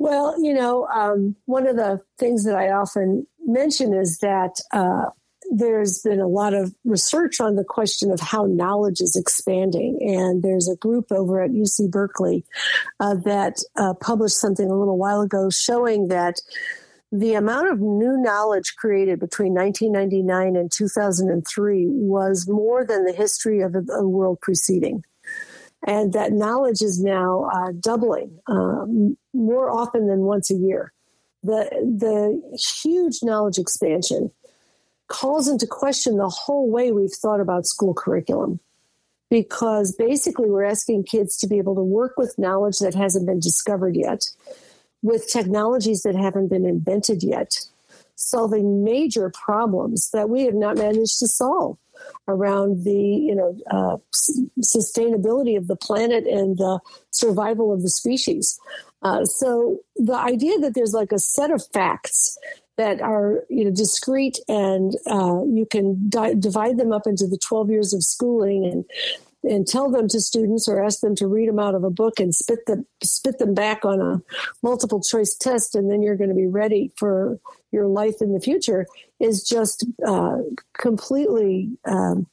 Well, 0.00 0.34
you 0.42 0.52
know, 0.52 0.88
um, 0.88 1.36
one 1.44 1.68
of 1.68 1.76
the 1.76 2.00
things 2.18 2.44
that 2.44 2.56
I 2.56 2.70
often 2.70 3.26
mention 3.46 3.94
is 3.94 4.18
that 4.18 4.60
uh, 4.72 5.10
there's 5.50 6.00
been 6.00 6.20
a 6.20 6.26
lot 6.26 6.54
of 6.54 6.74
research 6.84 7.40
on 7.40 7.54
the 7.54 7.64
question 7.64 8.10
of 8.10 8.18
how 8.18 8.46
knowledge 8.46 9.00
is 9.00 9.14
expanding. 9.14 9.98
And 10.00 10.42
there's 10.42 10.68
a 10.68 10.76
group 10.76 11.12
over 11.12 11.40
at 11.40 11.50
UC 11.50 11.90
Berkeley 11.90 12.44
uh, 12.98 13.14
that 13.24 13.62
uh, 13.76 13.94
published 13.94 14.38
something 14.38 14.70
a 14.70 14.74
little 14.74 14.98
while 14.98 15.20
ago 15.20 15.50
showing 15.50 16.08
that 16.08 16.40
the 17.12 17.34
amount 17.34 17.68
of 17.68 17.80
new 17.80 18.16
knowledge 18.16 18.76
created 18.76 19.18
between 19.18 19.52
1999 19.54 20.56
and 20.56 20.70
2003 20.70 21.86
was 21.88 22.48
more 22.48 22.84
than 22.84 23.04
the 23.04 23.12
history 23.12 23.60
of 23.60 23.72
the 23.72 24.06
world 24.06 24.40
preceding. 24.40 25.04
And 25.86 26.12
that 26.12 26.32
knowledge 26.32 26.82
is 26.82 27.02
now 27.02 27.50
uh, 27.52 27.72
doubling 27.78 28.38
um, 28.46 29.16
more 29.32 29.70
often 29.70 30.06
than 30.06 30.20
once 30.20 30.50
a 30.50 30.54
year. 30.54 30.92
The, 31.42 31.68
the 31.80 32.58
huge 32.82 33.22
knowledge 33.22 33.58
expansion 33.58 34.30
calls 35.08 35.48
into 35.48 35.66
question 35.66 36.18
the 36.18 36.28
whole 36.28 36.70
way 36.70 36.92
we've 36.92 37.10
thought 37.10 37.40
about 37.40 37.66
school 37.66 37.94
curriculum. 37.94 38.60
Because 39.30 39.94
basically, 39.94 40.50
we're 40.50 40.64
asking 40.64 41.04
kids 41.04 41.36
to 41.38 41.46
be 41.46 41.58
able 41.58 41.76
to 41.76 41.82
work 41.82 42.14
with 42.16 42.36
knowledge 42.36 42.78
that 42.80 42.94
hasn't 42.94 43.26
been 43.26 43.38
discovered 43.38 43.94
yet 43.96 44.24
with 45.02 45.28
technologies 45.28 46.02
that 46.02 46.14
haven't 46.14 46.48
been 46.48 46.66
invented 46.66 47.22
yet, 47.22 47.58
solving 48.14 48.84
major 48.84 49.30
problems 49.30 50.10
that 50.12 50.28
we 50.28 50.42
have 50.44 50.54
not 50.54 50.76
managed 50.76 51.18
to 51.20 51.28
solve 51.28 51.78
around 52.28 52.84
the 52.84 52.92
you 52.92 53.34
know 53.34 53.56
uh, 53.70 53.96
s- 54.14 54.40
sustainability 54.60 55.56
of 55.56 55.66
the 55.66 55.76
planet 55.76 56.26
and 56.26 56.56
the 56.58 56.80
survival 57.10 57.72
of 57.72 57.82
the 57.82 57.90
species. 57.90 58.58
Uh, 59.02 59.24
so 59.24 59.78
the 59.96 60.16
idea 60.16 60.58
that 60.58 60.74
there's 60.74 60.92
like 60.92 61.12
a 61.12 61.18
set 61.18 61.50
of 61.50 61.62
facts 61.72 62.38
that 62.76 63.00
are 63.00 63.44
you 63.48 63.64
know 63.64 63.70
discrete 63.70 64.38
and 64.48 64.94
uh, 65.06 65.42
you 65.44 65.66
can 65.70 66.08
di- 66.08 66.34
divide 66.34 66.78
them 66.78 66.92
up 66.92 67.06
into 67.06 67.26
the 67.26 67.38
12 67.38 67.70
years 67.70 67.92
of 67.92 68.02
schooling 68.02 68.64
and 68.64 68.84
and 69.42 69.66
tell 69.66 69.90
them 69.90 70.08
to 70.08 70.20
students 70.20 70.68
or 70.68 70.82
ask 70.82 71.00
them 71.00 71.14
to 71.16 71.26
read 71.26 71.48
them 71.48 71.58
out 71.58 71.74
of 71.74 71.84
a 71.84 71.90
book 71.90 72.20
and 72.20 72.34
spit 72.34 72.66
them 72.66 72.86
spit 73.02 73.38
them 73.38 73.54
back 73.54 73.84
on 73.84 74.00
a 74.00 74.22
multiple 74.62 75.00
choice 75.00 75.34
test 75.34 75.74
and 75.74 75.90
then 75.90 76.02
you're 76.02 76.16
going 76.16 76.30
to 76.30 76.36
be 76.36 76.46
ready 76.46 76.92
for 76.96 77.38
your 77.72 77.86
life 77.86 78.16
in 78.20 78.32
the 78.32 78.40
future 78.40 78.86
is 79.18 79.42
just 79.46 79.86
uh, 80.06 80.38
completely 80.76 81.70
um, 81.84 82.26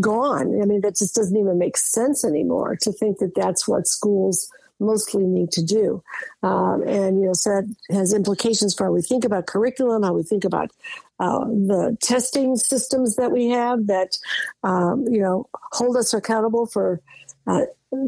gone. 0.00 0.60
I 0.62 0.66
mean 0.66 0.80
that 0.82 0.96
just 0.96 1.14
doesn't 1.14 1.36
even 1.36 1.58
make 1.58 1.76
sense 1.76 2.24
anymore 2.24 2.76
to 2.82 2.92
think 2.92 3.18
that 3.18 3.34
that's 3.34 3.66
what 3.66 3.86
schools 3.86 4.50
mostly 4.80 5.24
need 5.24 5.52
to 5.52 5.62
do. 5.62 6.02
Um, 6.42 6.82
and, 6.86 7.20
you 7.20 7.26
know, 7.26 7.34
so 7.34 7.50
that 7.50 7.76
has 7.90 8.12
implications 8.12 8.74
for 8.74 8.86
how 8.86 8.92
we 8.92 9.02
think 9.02 9.24
about 9.24 9.46
curriculum, 9.46 10.02
how 10.02 10.14
we 10.14 10.22
think 10.22 10.44
about 10.44 10.70
uh, 11.18 11.44
the 11.44 11.96
testing 12.00 12.56
systems 12.56 13.16
that 13.16 13.30
we 13.30 13.48
have 13.48 13.86
that, 13.86 14.16
um, 14.64 15.06
you 15.08 15.20
know, 15.20 15.46
hold 15.72 15.96
us 15.96 16.14
accountable 16.14 16.66
for 16.66 17.00
uh, 17.46 17.66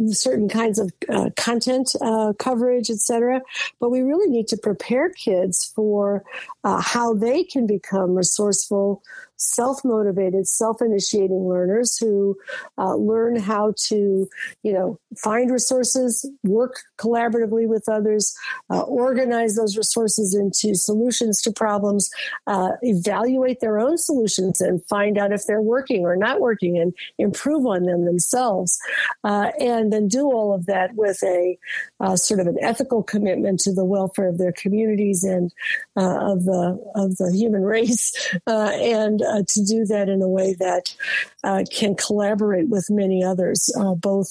certain 0.09 0.49
kinds 0.49 0.79
of 0.79 0.93
uh, 1.09 1.31
content 1.37 1.95
uh, 2.01 2.33
coverage, 2.39 2.89
etc. 2.89 3.43
But 3.81 3.91
we 3.91 4.01
really 4.01 4.31
need 4.31 4.49
to 4.49 4.57
prepare 4.57 5.11
kids 5.11 5.73
for 5.75 6.25
uh, 6.65 6.81
how 6.81 7.15
they 7.15 7.43
can 7.43 7.67
become 7.67 8.15
resourceful, 8.15 9.03
self 9.43 9.85
motivated, 9.85 10.47
self 10.47 10.81
initiating 10.81 11.49
learners 11.49 11.99
who 11.99 12.37
uh, 12.79 12.95
learn 12.95 13.37
how 13.37 13.75
to, 13.89 14.29
you 14.63 14.73
know, 14.73 14.99
find 15.19 15.51
resources, 15.51 16.29
work 16.45 16.81
collaboratively 16.99 17.67
with 17.67 17.89
others, 17.89 18.35
uh, 18.71 18.81
organize 18.83 19.57
those 19.57 19.77
resources 19.77 20.35
into 20.35 20.75
solutions 20.75 21.43
to 21.43 21.53
problems, 21.53 22.11
uh, 22.47 22.71
evaluate 22.83 23.61
their 23.61 23.79
own 23.79 23.99
solutions 23.99 24.61
and 24.61 24.85
find 24.87 25.19
out 25.19 25.33
if 25.33 25.47
they're 25.47 25.61
working 25.61 26.05
or 26.05 26.17
not 26.17 26.41
working 26.41 26.79
and 26.79 26.95
improve 27.19 27.67
on 27.67 27.83
them 27.83 28.05
themselves. 28.05 28.79
Uh, 29.25 29.51
and 29.61 29.93
then 29.93 30.09
do 30.09 30.25
all 30.27 30.55
of 30.55 30.67
that 30.67 30.95
with 30.95 31.23
a 31.25 31.59
uh, 32.01 32.17
sort 32.17 32.41
of 32.41 32.47
an 32.47 32.57
ethical 32.61 33.03
commitment 33.03 33.61
to 33.61 33.73
the 33.73 33.85
welfare 33.85 34.29
of 34.29 34.39
their 34.39 34.53
communities 34.53 35.25
and 35.25 35.53
uh, 35.97 36.33
of 36.33 36.45
the 36.45 36.79
of 36.95 37.17
the 37.17 37.33
human 37.33 37.63
race, 37.73 38.13
and 38.47 39.23
uh, 39.33 39.43
to 39.49 39.65
do 39.65 39.87
that 39.87 40.09
in 40.09 40.21
a 40.21 40.29
way 40.29 40.55
that 40.59 40.95
uh, 41.43 41.65
can 41.73 41.95
collaborate 41.95 42.69
with 42.69 42.91
many 42.91 43.25
others, 43.25 43.73
uh, 43.79 43.95
both 43.95 44.29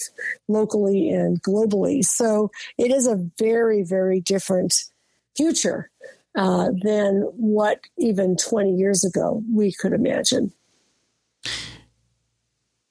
locally 0.47 1.09
and 1.09 1.41
globally. 1.41 2.03
So 2.05 2.51
it 2.77 2.91
is 2.91 3.07
a 3.07 3.17
very, 3.39 3.83
very 3.83 4.21
different 4.21 4.85
future 5.35 5.89
uh, 6.35 6.69
than 6.83 7.23
what 7.35 7.81
even 7.97 8.37
20 8.37 8.75
years 8.75 9.03
ago 9.03 9.43
we 9.51 9.71
could 9.73 9.93
imagine. 9.93 10.53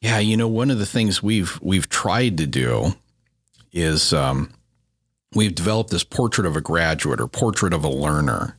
Yeah, 0.00 0.18
you 0.18 0.36
know, 0.36 0.48
one 0.48 0.70
of 0.70 0.78
the 0.78 0.86
things 0.86 1.22
we've 1.22 1.58
we've 1.60 1.88
tried 1.88 2.38
to 2.38 2.46
do 2.46 2.94
is 3.70 4.12
um, 4.14 4.52
we've 5.34 5.54
developed 5.54 5.90
this 5.90 6.04
portrait 6.04 6.46
of 6.46 6.56
a 6.56 6.60
graduate 6.60 7.20
or 7.20 7.28
portrait 7.28 7.74
of 7.74 7.84
a 7.84 7.88
learner. 7.88 8.56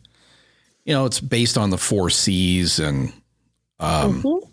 You 0.85 0.93
know, 0.93 1.05
it's 1.05 1.19
based 1.19 1.57
on 1.57 1.71
the 1.71 1.77
four 1.77 2.09
C's 2.09 2.79
and 2.79 3.11
um, 3.81 4.21
mm-hmm. 4.21 4.47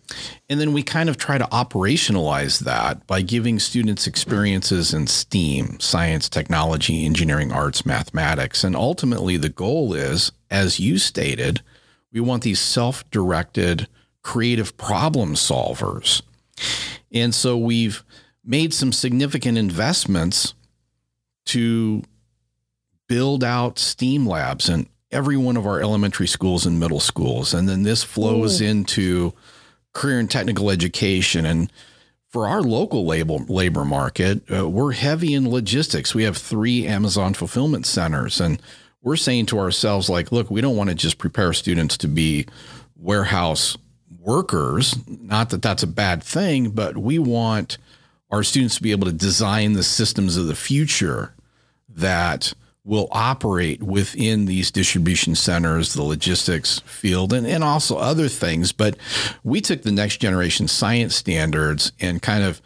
And 0.49 0.59
then 0.59 0.73
we 0.73 0.83
kind 0.83 1.11
of 1.11 1.19
try 1.19 1.37
to 1.37 1.45
operationalize 1.45 2.61
that 2.61 3.07
by 3.07 3.21
giving 3.21 3.59
students 3.59 4.07
experiences 4.07 4.95
in 4.95 5.07
STEAM, 5.07 5.79
science, 5.81 6.31
technology, 6.31 7.05
engineering, 7.05 7.53
arts, 7.53 7.85
mathematics. 7.85 8.65
And 8.65 8.75
ultimately, 8.75 9.37
the 9.37 9.51
goal 9.51 9.93
is, 9.93 10.33
as 10.51 10.81
you 10.81 10.97
stated, 10.97 11.61
we 12.11 12.21
want 12.21 12.43
these 12.43 12.59
self 12.59 13.09
directed, 13.11 13.87
creative 14.23 14.79
problem 14.79 15.35
solvers. 15.35 16.23
And 17.13 17.35
so 17.35 17.59
we've 17.59 18.03
made 18.43 18.73
some 18.73 18.93
significant 18.93 19.59
investments 19.59 20.55
to 21.47 22.03
build 23.09 23.45
out 23.45 23.79
STEAM 23.79 24.27
labs 24.27 24.71
and 24.71 24.89
every 25.11 25.37
one 25.37 25.57
of 25.57 25.67
our 25.67 25.81
elementary 25.81 26.27
schools 26.27 26.67
and 26.67 26.79
middle 26.79 27.01
schools. 27.01 27.55
And 27.55 27.69
then 27.69 27.83
this 27.83 28.05
flows 28.05 28.61
Ooh. 28.61 28.65
into 28.65 29.33
career 29.93 30.19
and 30.19 30.31
technical 30.31 30.71
education. 30.71 31.47
And 31.47 31.73
for 32.29 32.47
our 32.47 32.61
local 32.61 33.07
labor, 33.07 33.39
labor 33.49 33.85
market, 33.85 34.43
uh, 34.53 34.69
we're 34.69 34.93
heavy 34.93 35.35
in 35.35 35.51
logistics. 35.51 36.15
We 36.15 36.25
have 36.25 36.37
three 36.37 36.87
Amazon 36.87 37.35
fulfillment 37.35 37.87
centers. 37.87 38.41
And 38.41 38.61
we're 39.03 39.17
saying 39.17 39.47
to 39.47 39.59
ourselves, 39.59 40.11
like, 40.11 40.31
look, 40.31 40.51
we 40.51 40.61
don't 40.61 40.77
want 40.77 40.91
to 40.91 40.95
just 40.95 41.19
prepare 41.19 41.53
students 41.53 41.97
to 41.99 42.09
be 42.09 42.47
warehouse 42.97 43.77
workers. 44.19 44.97
Not 45.07 45.51
that 45.51 45.63
that's 45.63 45.83
a 45.83 45.89
bad 45.89 46.23
thing, 46.23 46.71
but 46.71 46.99
we 46.99 47.19
want 47.19 47.79
our 48.31 48.43
students 48.43 48.77
to 48.77 48.83
be 48.83 48.91
able 48.91 49.07
to 49.07 49.13
design 49.13 49.73
the 49.73 49.83
systems 49.83 50.37
of 50.37 50.49
the 50.49 50.55
future 50.55 51.35
that– 51.89 52.53
will 52.89 53.09
operate 53.13 53.83
within 53.83 54.47
these 54.47 54.71
distribution 54.71 55.35
centers, 55.35 55.93
the 55.93 56.03
logistics 56.03 56.79
field, 56.81 57.35
and, 57.35 57.47
and 57.47 57.63
also 57.63 57.99
other 57.99 58.29
things. 58.29 58.73
But 58.73 58.97
we 59.45 59.61
took 59.61 59.83
the 59.83 59.93
next 59.93 60.17
generation 60.17 60.69
science 60.69 61.15
standards 61.15 61.93
and 62.01 62.23
kind 62.23 62.43
of 62.43 62.63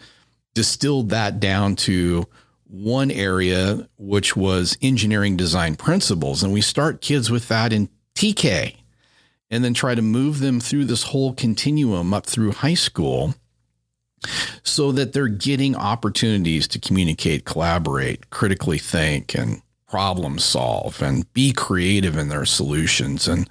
distilled 0.55 1.09
that 1.09 1.41
down 1.41 1.75
to 1.75 2.29
one 2.69 3.11
area, 3.11 3.89
which 3.99 4.37
was 4.37 4.79
engineering 4.81 5.37
design 5.37 5.75
principles. 5.75 6.45
And 6.45 6.53
we 6.53 6.61
start 6.61 7.01
kids 7.01 7.29
with 7.29 7.49
that 7.49 7.73
in 7.73 7.89
TK 8.15 8.77
and 9.51 9.65
then 9.65 9.75
try 9.75 9.97
to 9.97 10.03
move 10.03 10.39
them 10.39 10.61
through 10.61 10.85
this 10.85 11.03
whole 11.03 11.35
continuum 11.35 12.15
up 12.15 12.27
through 12.27 12.53
high 12.53 12.75
school 12.75 13.35
so 14.63 14.93
that 14.93 15.13
they're 15.13 15.27
getting 15.27 15.75
opportunities 15.75 16.69
to 16.69 16.79
communicate, 16.79 17.45
collaborate, 17.45 18.31
critically 18.31 18.79
think, 18.79 19.35
and 19.35 19.63
problem 19.93 20.39
solve 20.39 21.03
and 21.03 21.31
be 21.35 21.53
creative 21.53 22.17
in 22.17 22.31
their 22.31 22.47
solutions 22.47 23.29
and 23.29 23.47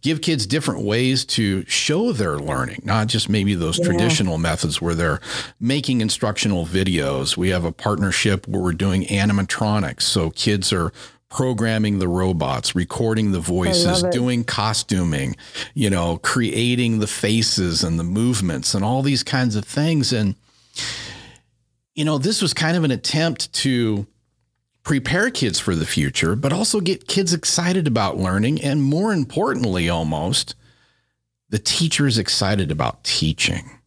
give 0.00 0.22
kids 0.22 0.46
different 0.46 0.80
ways 0.80 1.26
to 1.26 1.62
show 1.66 2.10
their 2.10 2.38
learning, 2.38 2.80
not 2.84 3.06
just 3.06 3.28
maybe 3.28 3.54
those 3.54 3.78
yeah. 3.78 3.84
traditional 3.84 4.38
methods 4.38 4.80
where 4.80 4.94
they're 4.94 5.20
making 5.60 6.00
instructional 6.00 6.64
videos. 6.64 7.36
We 7.36 7.50
have 7.50 7.66
a 7.66 7.70
partnership 7.70 8.48
where 8.48 8.62
we're 8.62 8.72
doing 8.72 9.04
animatronics. 9.04 10.00
So 10.00 10.30
kids 10.30 10.72
are 10.72 10.90
programming 11.28 11.98
the 11.98 12.08
robots, 12.08 12.74
recording 12.74 13.32
the 13.32 13.40
voices, 13.40 14.02
doing 14.04 14.42
costuming, 14.42 15.36
you 15.74 15.90
know, 15.90 16.16
creating 16.16 17.00
the 17.00 17.06
faces 17.06 17.84
and 17.84 17.98
the 17.98 18.04
movements 18.04 18.72
and 18.72 18.82
all 18.82 19.02
these 19.02 19.22
kinds 19.22 19.54
of 19.54 19.66
things. 19.66 20.14
And, 20.14 20.34
you 21.94 22.06
know, 22.06 22.16
this 22.16 22.40
was 22.40 22.54
kind 22.54 22.74
of 22.74 22.84
an 22.84 22.90
attempt 22.90 23.52
to 23.52 24.06
prepare 24.84 25.30
kids 25.30 25.58
for 25.58 25.74
the 25.74 25.86
future, 25.86 26.36
but 26.36 26.52
also 26.52 26.80
get 26.80 27.08
kids 27.08 27.32
excited 27.32 27.88
about 27.88 28.18
learning. 28.18 28.62
And 28.62 28.82
more 28.82 29.12
importantly, 29.12 29.88
almost, 29.88 30.54
the 31.48 31.58
teachers 31.58 32.18
excited 32.18 32.70
about 32.70 33.02
teaching. 33.02 33.78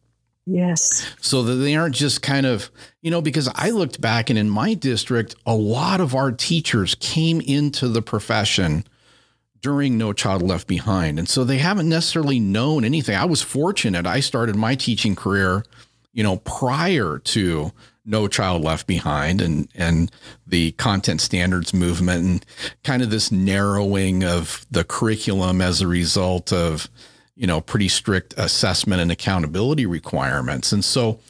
Yes. 0.44 1.06
So 1.20 1.42
that 1.42 1.54
they 1.54 1.76
aren't 1.76 1.94
just 1.94 2.22
kind 2.22 2.46
of, 2.46 2.70
you 3.02 3.10
know, 3.10 3.20
because 3.20 3.48
I 3.54 3.70
looked 3.70 4.00
back 4.00 4.30
and 4.30 4.38
in 4.38 4.48
my 4.48 4.74
district, 4.74 5.34
a 5.46 5.54
lot 5.54 6.00
of 6.00 6.14
our 6.14 6.32
teachers 6.32 6.96
came 6.96 7.40
into 7.42 7.88
the 7.88 8.02
profession 8.02 8.84
during 9.60 9.98
No 9.98 10.12
Child 10.12 10.42
Left 10.42 10.66
Behind. 10.66 11.18
And 11.18 11.28
so 11.28 11.44
they 11.44 11.58
haven't 11.58 11.88
necessarily 11.88 12.40
known 12.40 12.84
anything. 12.84 13.14
I 13.14 13.26
was 13.26 13.42
fortunate. 13.42 14.06
I 14.06 14.20
started 14.20 14.56
my 14.56 14.74
teaching 14.74 15.14
career, 15.14 15.64
you 16.12 16.22
know, 16.22 16.36
prior 16.38 17.18
to 17.18 17.72
no 18.08 18.26
Child 18.26 18.62
Left 18.62 18.86
Behind 18.86 19.40
and 19.40 19.68
and 19.74 20.10
the 20.46 20.72
content 20.72 21.20
standards 21.20 21.74
movement 21.74 22.24
and 22.24 22.46
kind 22.82 23.02
of 23.02 23.10
this 23.10 23.30
narrowing 23.30 24.24
of 24.24 24.66
the 24.70 24.82
curriculum 24.82 25.60
as 25.60 25.80
a 25.80 25.86
result 25.86 26.52
of 26.52 26.88
you 27.36 27.46
know 27.46 27.60
pretty 27.60 27.88
strict 27.88 28.34
assessment 28.36 29.00
and 29.00 29.12
accountability 29.12 29.86
requirements. 29.86 30.72
And 30.72 30.84
so 30.84 31.20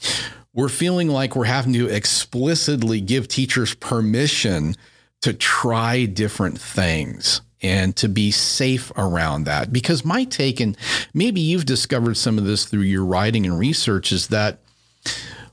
we're 0.54 0.68
feeling 0.68 1.08
like 1.08 1.36
we're 1.36 1.44
having 1.44 1.72
to 1.74 1.88
explicitly 1.88 3.00
give 3.00 3.28
teachers 3.28 3.74
permission 3.74 4.74
to 5.20 5.32
try 5.32 6.04
different 6.04 6.60
things 6.60 7.42
and 7.60 7.96
to 7.96 8.08
be 8.08 8.30
safe 8.30 8.92
around 8.96 9.44
that. 9.44 9.72
Because 9.72 10.04
my 10.04 10.24
take, 10.24 10.60
and 10.60 10.76
maybe 11.12 11.40
you've 11.40 11.66
discovered 11.66 12.16
some 12.16 12.38
of 12.38 12.44
this 12.44 12.64
through 12.64 12.82
your 12.82 13.04
writing 13.04 13.46
and 13.46 13.58
research, 13.58 14.12
is 14.12 14.28
that 14.28 14.60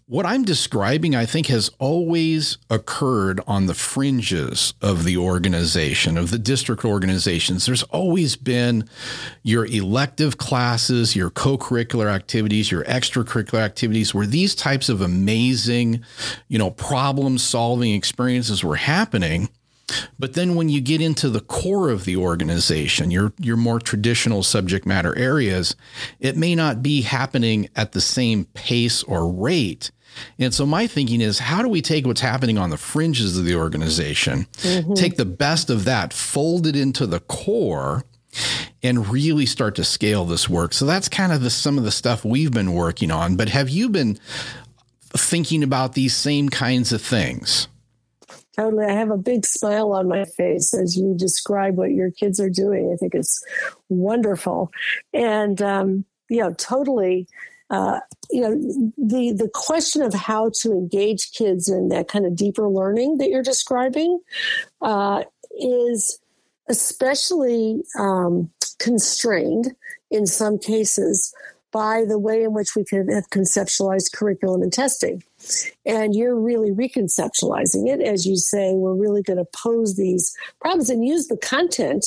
what 0.07 0.25
I'm 0.25 0.43
describing, 0.43 1.15
I 1.15 1.25
think, 1.25 1.47
has 1.47 1.71
always 1.79 2.59
occurred 2.69 3.41
on 3.47 3.65
the 3.65 3.73
fringes 3.73 4.75
of 4.79 5.03
the 5.03 5.17
organization, 5.17 6.15
of 6.15 6.29
the 6.29 6.37
district 6.37 6.85
organizations. 6.85 7.65
There's 7.65 7.81
always 7.83 8.35
been 8.35 8.87
your 9.41 9.65
elective 9.65 10.37
classes, 10.37 11.15
your 11.15 11.31
co 11.31 11.57
curricular 11.57 12.13
activities, 12.13 12.71
your 12.71 12.83
extracurricular 12.83 13.61
activities, 13.61 14.13
where 14.13 14.27
these 14.27 14.53
types 14.53 14.89
of 14.89 15.01
amazing, 15.01 16.03
you 16.49 16.59
know, 16.59 16.69
problem 16.69 17.39
solving 17.39 17.93
experiences 17.93 18.63
were 18.63 18.75
happening. 18.75 19.49
But 20.19 20.33
then 20.33 20.55
when 20.55 20.69
you 20.69 20.81
get 20.81 21.01
into 21.01 21.29
the 21.29 21.41
core 21.41 21.89
of 21.89 22.05
the 22.05 22.15
organization, 22.15 23.11
your 23.11 23.33
your 23.39 23.57
more 23.57 23.79
traditional 23.79 24.43
subject 24.43 24.85
matter 24.85 25.17
areas, 25.17 25.75
it 26.19 26.37
may 26.37 26.53
not 26.53 26.83
be 26.83 27.01
happening 27.01 27.69
at 27.75 27.91
the 27.91 28.01
same 28.01 28.45
pace 28.45 29.01
or 29.03 29.31
rate 29.31 29.91
and 30.39 30.53
so 30.53 30.65
my 30.65 30.87
thinking 30.87 31.21
is 31.21 31.39
how 31.39 31.61
do 31.61 31.67
we 31.67 31.81
take 31.81 32.05
what's 32.05 32.21
happening 32.21 32.57
on 32.57 32.69
the 32.69 32.77
fringes 32.77 33.37
of 33.37 33.45
the 33.45 33.55
organization, 33.55 34.47
mm-hmm. 34.57 34.93
take 34.93 35.17
the 35.17 35.25
best 35.25 35.69
of 35.69 35.85
that, 35.85 36.13
fold 36.13 36.67
it 36.67 36.75
into 36.75 37.05
the 37.07 37.19
core, 37.21 38.05
and 38.83 39.07
really 39.09 39.45
start 39.45 39.75
to 39.75 39.83
scale 39.83 40.25
this 40.25 40.49
work. 40.49 40.73
So 40.73 40.85
that's 40.85 41.09
kind 41.09 41.31
of 41.31 41.41
the, 41.41 41.49
some 41.49 41.77
of 41.77 41.83
the 41.83 41.91
stuff 41.91 42.25
we've 42.25 42.51
been 42.51 42.73
working 42.73 43.11
on. 43.11 43.35
But 43.35 43.49
have 43.49 43.69
you 43.69 43.89
been 43.89 44.19
thinking 45.09 45.63
about 45.63 45.93
these 45.93 46.15
same 46.15 46.49
kinds 46.49 46.91
of 46.91 47.01
things? 47.01 47.67
Totally. 48.55 48.85
I 48.85 48.93
have 48.93 49.11
a 49.11 49.17
big 49.17 49.45
smile 49.45 49.91
on 49.91 50.07
my 50.07 50.23
face 50.23 50.73
as 50.73 50.95
you 50.95 51.13
describe 51.17 51.75
what 51.75 51.91
your 51.91 52.11
kids 52.11 52.39
are 52.39 52.49
doing. 52.49 52.91
I 52.93 52.95
think 52.95 53.13
it's 53.13 53.43
wonderful. 53.89 54.71
And, 55.13 55.61
um, 55.61 56.05
you 56.29 56.39
know, 56.39 56.53
totally. 56.53 57.27
Uh, 57.75 57.99
you 58.31 58.41
know, 58.41 58.55
the 58.97 59.33
the 59.33 59.49
question 59.53 60.01
of 60.01 60.13
how 60.13 60.49
to 60.61 60.71
engage 60.71 61.31
kids 61.33 61.67
in 61.67 61.89
that 61.89 62.07
kind 62.07 62.25
of 62.25 62.35
deeper 62.35 62.69
learning 62.69 63.17
that 63.17 63.29
you're 63.29 63.43
describing 63.43 64.19
uh, 64.81 65.23
is 65.59 66.19
especially 66.69 67.83
um, 67.99 68.49
constrained 68.79 69.75
in 70.09 70.25
some 70.25 70.57
cases 70.57 71.33
by 71.71 72.05
the 72.07 72.17
way 72.17 72.41
in 72.41 72.53
which 72.53 72.73
we 72.73 72.85
have 72.93 73.29
conceptualized 73.31 74.13
curriculum 74.13 74.61
and 74.61 74.71
testing. 74.71 75.21
And 75.85 76.15
you're 76.15 76.39
really 76.39 76.71
reconceptualizing 76.71 77.89
it. 77.89 77.99
As 77.99 78.25
you 78.25 78.37
say, 78.37 78.75
we're 78.75 78.95
really 78.95 79.21
going 79.21 79.39
to 79.39 79.47
pose 79.53 79.97
these 79.97 80.33
problems 80.61 80.89
and 80.89 81.05
use 81.05 81.27
the 81.27 81.35
content 81.35 82.05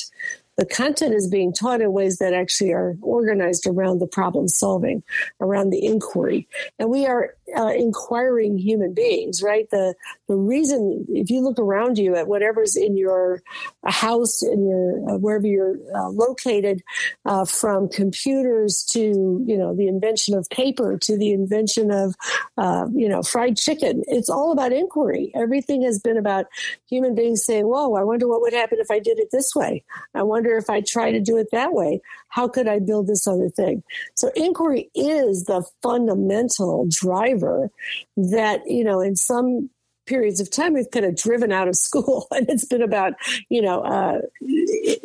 the 0.58 0.66
content 0.66 1.14
is 1.14 1.28
being 1.28 1.52
taught 1.52 1.80
in 1.80 1.92
ways 1.92 2.18
that 2.18 2.34
actually 2.34 2.72
are 2.72 2.96
organized 3.00 3.66
around 3.66 4.00
the 4.00 4.06
problem 4.08 4.48
solving, 4.48 5.04
around 5.40 5.70
the 5.70 5.84
inquiry. 5.84 6.48
And 6.78 6.90
we 6.90 7.06
are 7.06 7.36
uh, 7.56 7.68
inquiring 7.68 8.58
human 8.58 8.94
beings, 8.94 9.42
right? 9.42 9.68
The 9.70 9.94
the 10.28 10.36
reason, 10.36 11.06
if 11.08 11.30
you 11.30 11.40
look 11.40 11.58
around 11.58 11.98
you 11.98 12.14
at 12.14 12.28
whatever's 12.28 12.76
in 12.76 12.96
your 12.96 13.42
house, 13.86 14.42
in 14.42 14.66
your 14.66 15.10
uh, 15.10 15.18
wherever 15.18 15.46
you're 15.46 15.76
uh, 15.94 16.08
located, 16.08 16.82
uh, 17.24 17.44
from 17.44 17.88
computers 17.88 18.84
to 18.92 19.44
you 19.46 19.56
know 19.56 19.74
the 19.74 19.88
invention 19.88 20.36
of 20.36 20.48
paper 20.50 20.98
to 20.98 21.16
the 21.16 21.32
invention 21.32 21.90
of 21.90 22.14
uh, 22.56 22.86
you 22.94 23.08
know 23.08 23.22
fried 23.22 23.56
chicken, 23.56 24.02
it's 24.06 24.28
all 24.28 24.52
about 24.52 24.72
inquiry. 24.72 25.32
Everything 25.34 25.82
has 25.82 25.98
been 25.98 26.16
about 26.16 26.46
human 26.88 27.14
beings 27.14 27.44
saying, 27.44 27.66
"Whoa, 27.66 27.94
I 27.94 28.02
wonder 28.02 28.28
what 28.28 28.40
would 28.42 28.52
happen 28.52 28.78
if 28.80 28.90
I 28.90 28.98
did 28.98 29.18
it 29.18 29.28
this 29.32 29.54
way. 29.54 29.84
I 30.14 30.22
wonder 30.22 30.56
if 30.56 30.68
I 30.70 30.80
try 30.80 31.12
to 31.12 31.20
do 31.20 31.36
it 31.36 31.48
that 31.52 31.72
way. 31.72 32.00
How 32.28 32.48
could 32.48 32.68
I 32.68 32.78
build 32.78 33.06
this 33.06 33.26
other 33.26 33.48
thing?" 33.48 33.82
So 34.14 34.30
inquiry 34.34 34.90
is 34.94 35.44
the 35.44 35.64
fundamental 35.82 36.86
driver 36.88 37.70
that 38.16 38.62
you 38.66 38.84
know 38.84 39.00
in 39.00 39.16
some 39.16 39.70
periods 40.08 40.40
of 40.40 40.50
time 40.50 40.72
we've 40.72 40.90
kind 40.90 41.04
of 41.04 41.14
driven 41.14 41.52
out 41.52 41.68
of 41.68 41.76
school 41.76 42.26
and 42.32 42.48
it's 42.48 42.64
been 42.64 42.82
about 42.82 43.12
you 43.48 43.62
know 43.62 43.82
uh, 43.82 44.20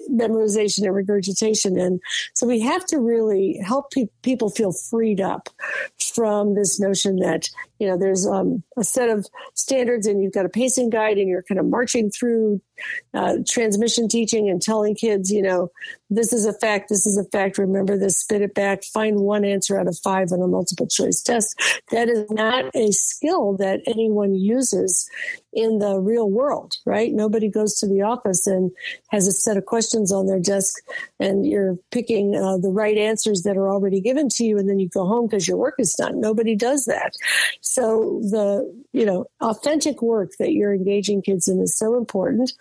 memorization 0.10 0.84
and 0.84 0.96
regurgitation 0.96 1.78
and 1.78 2.00
so 2.34 2.48
we 2.48 2.60
have 2.60 2.86
to 2.86 2.98
really 2.98 3.60
help 3.64 3.92
pe- 3.92 4.08
people 4.24 4.50
feel 4.50 4.72
freed 4.72 5.20
up 5.20 5.50
from 6.00 6.56
this 6.56 6.80
notion 6.80 7.18
that 7.18 7.50
you 7.84 7.90
know 7.90 7.98
there's 7.98 8.26
um, 8.26 8.64
a 8.78 8.84
set 8.84 9.10
of 9.10 9.28
standards 9.56 10.08
and 10.08 10.24
you've 10.24 10.34
got 10.34 10.46
a 10.46 10.50
pacing 10.50 10.90
guide 10.90 11.18
and 11.18 11.28
you're 11.28 11.44
kind 11.44 11.60
of 11.60 11.66
marching 11.66 12.10
through 12.10 12.62
uh, 13.14 13.36
transmission 13.48 14.08
teaching 14.08 14.50
and 14.50 14.62
telling 14.62 14.96
kids 14.96 15.30
you 15.30 15.42
know 15.42 15.70
this 16.10 16.32
is 16.32 16.46
a 16.46 16.54
fact 16.54 16.88
this 16.88 17.06
is 17.06 17.18
a 17.18 17.26
fact 17.26 17.58
remember 17.58 17.98
this 17.98 18.18
spit 18.18 18.42
it 18.42 18.54
back 18.54 18.84
find 18.86 19.20
one 19.20 19.44
answer 19.44 19.78
out 19.78 19.88
of 19.88 19.98
five 19.98 20.32
on 20.32 20.42
a 20.42 20.48
multiple 20.48 20.88
choice 20.88 21.22
test. 21.22 21.60
That 21.92 22.10
is 22.10 22.30
not 22.30 22.66
a 22.76 22.92
skill 22.92 23.58
that 23.58 23.82
anyone 23.88 24.34
uses 24.34 25.10
in 25.54 25.80
the 25.80 26.00
real 26.00 26.30
world, 26.30 26.76
right? 26.86 27.12
Nobody 27.12 27.48
goes 27.48 27.76
to 27.76 27.88
the 27.88 28.02
office 28.02 28.48
and 28.48 28.72
has 29.10 29.28
a 29.28 29.32
set 29.32 29.58
of 29.58 29.66
questions 29.66 30.12
on 30.12 30.26
their 30.26 30.40
desk 30.40 30.76
and 31.20 31.46
you're 31.46 31.78
picking 31.92 32.36
uh, 32.36 32.58
the 32.58 32.72
right 32.72 32.98
answers 32.98 33.44
that 33.44 33.58
are 33.58 33.70
already 33.70 34.02
given 34.02 34.30
to 34.30 34.44
you 34.44 34.58
and 34.58 34.68
then 34.68 34.80
you 34.80 34.90
go 34.90 35.06
home 35.06 35.28
because 35.28 35.48
your 35.48 35.58
work 35.58 35.76
is 35.78 35.94
done. 35.94 36.20
Nobody 36.20 36.56
does 36.56 36.86
that. 36.86 37.14
So 37.62 38.20
the, 38.24 38.84
you 38.94 39.06
know, 39.06 39.26
authentic 39.42 40.02
work 40.02 40.32
that 40.40 40.54
you're 40.54 40.74
engaging 40.74 41.22
kids 41.22 41.48
in 41.48 41.60
is 41.60 41.78
so 41.78 41.98
important. 41.98 42.52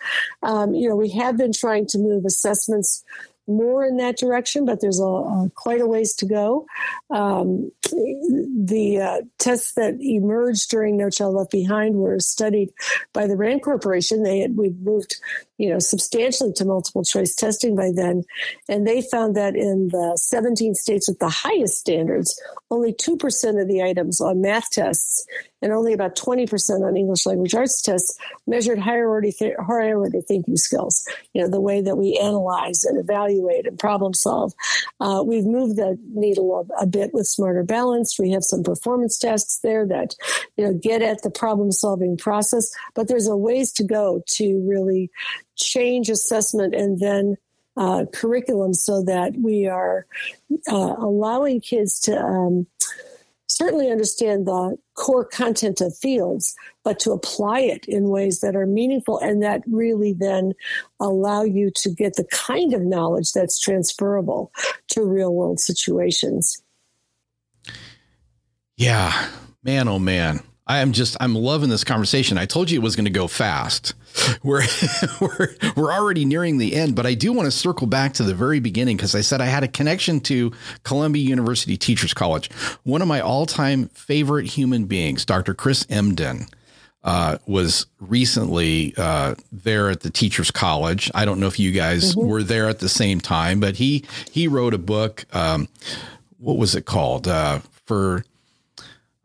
Um, 0.43 0.75
you 0.75 0.87
know, 0.87 0.95
we 0.95 1.09
have 1.11 1.37
been 1.37 1.53
trying 1.53 1.87
to 1.87 1.97
move 1.97 2.25
assessments 2.25 3.03
more 3.47 3.85
in 3.85 3.97
that 3.97 4.17
direction, 4.17 4.65
but 4.65 4.81
there's 4.81 4.99
a, 4.99 5.03
a 5.03 5.51
quite 5.55 5.81
a 5.81 5.87
ways 5.87 6.15
to 6.15 6.25
go. 6.25 6.65
Um, 7.09 7.71
the 7.91 8.99
uh, 9.01 9.21
tests 9.37 9.73
that 9.73 9.97
emerged 9.99 10.69
during 10.69 10.97
No 10.97 11.09
Child 11.09 11.35
Left 11.35 11.51
Behind 11.51 11.95
were 11.95 12.19
studied 12.19 12.69
by 13.13 13.27
the 13.27 13.35
Rand 13.35 13.63
Corporation. 13.63 14.23
They 14.23 14.39
had 14.39 14.57
we 14.57 14.69
moved 14.81 15.17
you 15.63 15.69
know, 15.69 15.79
substantially 15.79 16.51
to 16.51 16.65
multiple 16.65 17.03
choice 17.03 17.35
testing 17.35 17.73
by 17.73 17.89
then. 17.95 18.23
And 18.67 18.85
they 18.85 19.01
found 19.01 19.35
that 19.35 19.55
in 19.55 19.87
the 19.89 20.17
17 20.17 20.75
states 20.75 21.07
with 21.07 21.19
the 21.19 21.29
highest 21.29 21.77
standards, 21.77 22.37
only 22.69 22.93
2% 22.93 23.61
of 23.61 23.67
the 23.69 23.81
items 23.81 24.19
on 24.19 24.41
math 24.41 24.71
tests 24.71 25.25
and 25.63 25.71
only 25.71 25.93
about 25.93 26.15
20% 26.15 26.85
on 26.85 26.97
English 26.97 27.25
language 27.25 27.55
arts 27.55 27.81
tests 27.81 28.17
measured 28.45 28.77
higher 28.77 29.09
order, 29.09 29.31
th- 29.31 29.55
order 29.57 30.21
thinking 30.21 30.57
skills, 30.57 31.07
you 31.33 31.41
know, 31.41 31.49
the 31.49 31.61
way 31.61 31.81
that 31.81 31.95
we 31.95 32.19
analyze 32.21 32.83
and 32.83 32.99
evaluate 32.99 33.65
and 33.65 33.79
problem 33.79 34.13
solve. 34.13 34.53
Uh, 34.99 35.23
we've 35.25 35.45
moved 35.45 35.77
the 35.77 35.97
needle 36.13 36.67
a, 36.77 36.83
a 36.83 36.85
bit 36.85 37.13
with 37.13 37.25
Smarter 37.25 37.63
Balanced. 37.63 38.19
We 38.19 38.31
have 38.31 38.43
some 38.43 38.61
performance 38.61 39.17
tests 39.17 39.59
there 39.63 39.87
that, 39.87 40.15
you 40.57 40.65
know, 40.65 40.73
get 40.73 41.01
at 41.01 41.23
the 41.23 41.31
problem 41.31 41.71
solving 41.71 42.17
process, 42.17 42.69
but 42.93 43.07
there's 43.07 43.27
a 43.27 43.37
ways 43.37 43.71
to 43.73 43.85
go 43.85 44.21
to 44.35 44.67
really 44.67 45.09
change 45.55 46.09
assessment 46.09 46.75
and 46.75 46.99
then 46.99 47.37
uh, 47.77 48.05
curriculum 48.13 48.73
so 48.73 49.01
that 49.03 49.33
we 49.37 49.65
are 49.65 50.05
uh, 50.69 50.95
allowing 50.97 51.61
kids 51.61 51.99
to 52.01 52.19
um, 52.19 52.67
certainly 53.55 53.91
understand 53.91 54.47
the 54.47 54.77
core 54.95 55.25
content 55.25 55.81
of 55.81 55.95
fields, 55.97 56.55
but 56.83 56.99
to 56.99 57.11
apply 57.11 57.59
it 57.59 57.85
in 57.85 58.09
ways 58.09 58.39
that 58.41 58.55
are 58.55 58.65
meaningful 58.65 59.19
and 59.19 59.41
that 59.43 59.61
really 59.67 60.13
then 60.13 60.53
allow 60.99 61.43
you 61.43 61.71
to 61.75 61.89
get 61.89 62.15
the 62.15 62.25
kind 62.25 62.73
of 62.73 62.81
knowledge 62.81 63.31
that's 63.31 63.59
transferable 63.59 64.51
to 64.89 65.03
real 65.03 65.33
world 65.33 65.59
situations. 65.59 66.61
Yeah, 68.75 69.29
man, 69.63 69.87
oh 69.87 69.99
man. 69.99 70.41
I 70.65 70.79
am 70.79 70.93
just 70.93 71.17
I'm 71.19 71.35
loving 71.35 71.69
this 71.69 71.83
conversation. 71.83 72.37
I 72.37 72.45
told 72.45 72.71
you 72.71 72.79
it 72.79 72.83
was 72.83 72.95
going 72.95 73.05
to 73.05 73.11
go 73.11 73.27
fast. 73.27 73.93
We're 74.43 74.61
we're 75.21 75.55
we're 75.75 75.91
already 75.91 76.23
nearing 76.23 76.59
the 76.59 76.75
end, 76.75 76.95
but 76.95 77.07
I 77.07 77.15
do 77.15 77.33
want 77.33 77.47
to 77.47 77.51
circle 77.51 77.87
back 77.87 78.13
to 78.13 78.23
the 78.23 78.35
very 78.35 78.59
beginning 78.59 78.95
because 78.95 79.15
I 79.15 79.21
said 79.21 79.41
I 79.41 79.45
had 79.45 79.63
a 79.63 79.67
connection 79.67 80.19
to 80.21 80.51
Columbia 80.83 81.23
University 81.23 81.77
Teachers 81.77 82.13
College. 82.13 82.51
One 82.83 83.01
of 83.01 83.07
my 83.07 83.21
all-time 83.21 83.87
favorite 83.89 84.45
human 84.45 84.85
beings, 84.85 85.25
Dr. 85.25 85.55
Chris 85.55 85.85
Emdin, 85.85 86.47
uh, 87.03 87.39
was 87.47 87.87
recently 87.99 88.93
uh, 88.97 89.33
there 89.51 89.89
at 89.89 90.01
the 90.01 90.11
Teachers 90.11 90.51
College. 90.51 91.09
I 91.15 91.25
don't 91.25 91.39
know 91.39 91.47
if 91.47 91.59
you 91.59 91.71
guys 91.71 92.15
mm-hmm. 92.15 92.27
were 92.27 92.43
there 92.43 92.69
at 92.69 92.79
the 92.79 92.89
same 92.89 93.19
time, 93.19 93.59
but 93.59 93.77
he 93.77 94.05
he 94.31 94.47
wrote 94.47 94.75
a 94.75 94.79
book. 94.79 95.25
Um, 95.33 95.67
what 96.37 96.57
was 96.57 96.75
it 96.75 96.85
called? 96.85 97.27
Uh, 97.27 97.59
for 97.85 98.23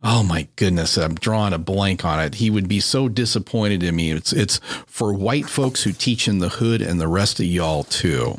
Oh 0.03 0.23
my 0.23 0.47
goodness, 0.55 0.97
I'm 0.97 1.17
drawing 1.17 1.53
a 1.53 1.59
blank 1.59 2.05
on 2.05 2.21
it. 2.21 2.37
He 2.37 2.51
would 2.51 2.69
be 2.69 2.79
so 2.79 3.09
disappointed 3.09 3.83
in 3.83 3.97
me. 3.97 4.13
It's 4.13 4.33
it's 4.33 4.61
for 4.87 5.13
white 5.13 5.49
folks 5.49 5.83
who 5.83 5.93
teach 5.93 6.29
in 6.29 6.39
the 6.39 6.49
hood 6.49 6.81
and 6.81 7.01
the 7.01 7.09
rest 7.09 7.41
of 7.41 7.47
y'all 7.47 7.83
too. 7.83 8.37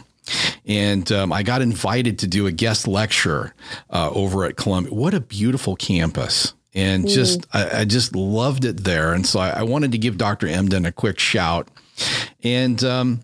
And 0.65 1.11
um, 1.11 1.33
I 1.33 1.43
got 1.43 1.61
invited 1.61 2.19
to 2.19 2.27
do 2.27 2.47
a 2.47 2.51
guest 2.51 2.87
lecture 2.87 3.53
uh, 3.89 4.09
over 4.11 4.45
at 4.45 4.55
Columbia. 4.55 4.93
What 4.93 5.13
a 5.13 5.19
beautiful 5.19 5.75
campus! 5.75 6.53
And 6.73 7.05
mm. 7.05 7.09
just 7.09 7.45
I, 7.51 7.81
I, 7.81 7.85
just 7.85 8.15
loved 8.15 8.63
it 8.63 8.83
there. 8.83 9.11
And 9.13 9.25
so 9.25 9.39
I, 9.39 9.49
I, 9.49 9.63
wanted 9.63 9.91
to 9.93 9.97
give 9.97 10.19
Dr. 10.19 10.45
Emdin 10.45 10.85
a 10.85 10.91
quick 10.91 11.17
shout. 11.17 11.67
And 12.43 12.81
um, 12.83 13.21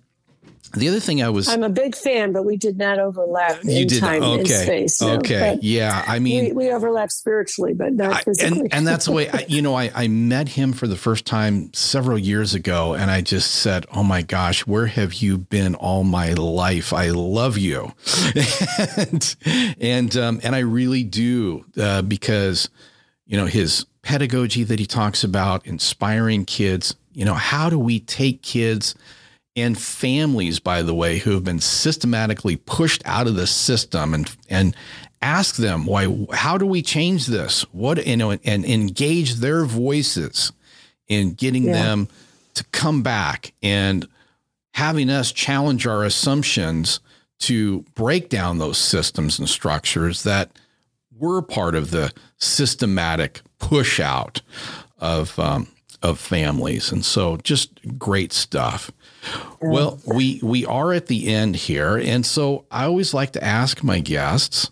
the 0.74 0.90
other 0.90 1.00
thing 1.00 1.22
I 1.22 1.30
was 1.30 1.48
I'm 1.48 1.64
a 1.64 1.70
big 1.70 1.96
fan, 1.96 2.32
but 2.32 2.44
we 2.44 2.58
did 2.58 2.78
not 2.78 3.00
overlap 3.00 3.64
you 3.64 3.82
in 3.82 3.88
did 3.88 4.00
time 4.00 4.24
okay. 4.24 4.40
and 4.40 4.48
space. 4.48 5.02
Okay. 5.02 5.58
Yeah. 5.62 6.04
I 6.08 6.20
mean 6.20 6.56
we, 6.56 6.68
we 6.68 6.72
overlap 6.72 7.12
spiritually, 7.12 7.74
but 7.74 7.94
not 7.94 8.24
physically. 8.24 8.62
and, 8.62 8.74
and 8.74 8.88
that's 8.88 9.06
the 9.06 9.12
way 9.12 9.30
I, 9.30 9.46
you 9.50 9.62
know, 9.62 9.76
I, 9.76 9.92
I 9.94 10.08
met 10.08 10.50
him 10.50 10.74
for 10.74 10.88
the 10.88 10.96
first 10.96 11.26
time 11.26 11.74
several 11.74 12.18
years 12.18 12.54
ago 12.54 12.94
and 12.94 13.10
I 13.12 13.22
just 13.22 13.52
said, 13.52 13.86
Oh 13.94 14.04
my 14.04 14.22
gosh, 14.22 14.66
where 14.66 14.88
have 14.88 15.16
you 15.16 15.38
been 15.38 15.76
all 15.76 16.04
my 16.04 16.34
life? 16.34 16.94
I 16.94 17.10
love 17.10 17.58
you. 17.58 17.94
and 18.98 19.36
and 19.80 20.18
um, 20.18 20.40
and 20.44 20.56
I 20.56 20.60
really 20.60 21.04
do 21.04 21.66
uh, 21.78 22.02
because 22.02 22.70
you 23.26 23.38
know 23.38 23.46
his 23.46 23.86
pedagogy 24.06 24.64
that 24.64 24.80
he 24.80 24.86
talks 24.86 25.24
about, 25.24 25.66
inspiring 25.66 26.46
kids, 26.46 26.96
you 27.14 27.26
know, 27.26 27.34
how 27.34 27.70
do 27.70 27.80
we 27.80 28.00
take 28.00 28.44
kids 28.44 28.96
and 29.56 29.78
families, 29.78 30.60
by 30.60 30.82
the 30.82 30.94
way, 30.94 31.20
who 31.20 31.32
have 31.32 31.44
been 31.44 31.62
systematically 31.62 32.58
pushed 32.58 33.02
out 33.06 33.28
of 33.28 33.36
the 33.36 33.48
system 33.48 34.14
and 34.14 34.36
and 34.50 34.76
ask 35.22 35.56
them 35.56 35.86
why 35.86 36.26
how 36.34 36.58
do 36.58 36.66
we 36.66 36.82
change 36.82 37.28
this? 37.28 37.62
What 37.72 38.06
you 38.06 38.18
know, 38.18 38.32
and, 38.32 38.42
and 38.44 38.66
engage 38.66 39.36
their 39.36 39.66
voices 39.66 40.52
in 41.08 41.34
getting 41.34 41.66
yeah. 41.66 41.74
them 41.74 42.08
to 42.56 42.64
come 42.66 43.02
back 43.02 43.54
and 43.62 44.08
having 44.74 45.10
us 45.10 45.32
challenge 45.32 45.88
our 45.88 46.04
assumptions 46.04 47.00
to 47.38 47.82
break 47.96 48.30
down 48.30 48.58
those 48.58 48.78
systems 48.78 49.40
and 49.40 49.48
structures 49.48 50.24
that 50.24 50.52
were 51.18 51.42
part 51.42 51.76
of 51.76 51.92
the 51.92 52.12
systematic 52.38 53.42
push 53.60 54.00
out 54.00 54.42
of 55.00 55.38
um, 55.40 55.68
of 56.02 56.20
families. 56.20 56.92
And 56.92 57.04
so 57.04 57.38
just 57.38 57.98
great 57.98 58.34
stuff. 58.34 58.92
Well, 59.62 60.00
we 60.06 60.40
we 60.44 60.66
are 60.66 60.94
at 60.94 61.08
the 61.08 61.34
end 61.34 61.56
here, 61.56 61.98
and 61.98 62.26
so 62.26 62.66
I 62.70 62.86
always 62.86 63.14
like 63.14 63.32
to 63.34 63.44
ask 63.44 63.84
my 63.84 64.00
guests, 64.00 64.70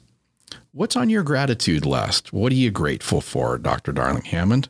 what's 0.72 0.96
on 0.96 1.10
your 1.10 1.24
gratitude 1.24 1.86
list? 1.86 2.34
What 2.34 2.52
are 2.52 2.56
you 2.56 2.72
grateful 2.72 3.22
for, 3.22 3.58
Dr. 3.58 3.92
Darling 3.92 4.26
Hammond? 4.26 4.70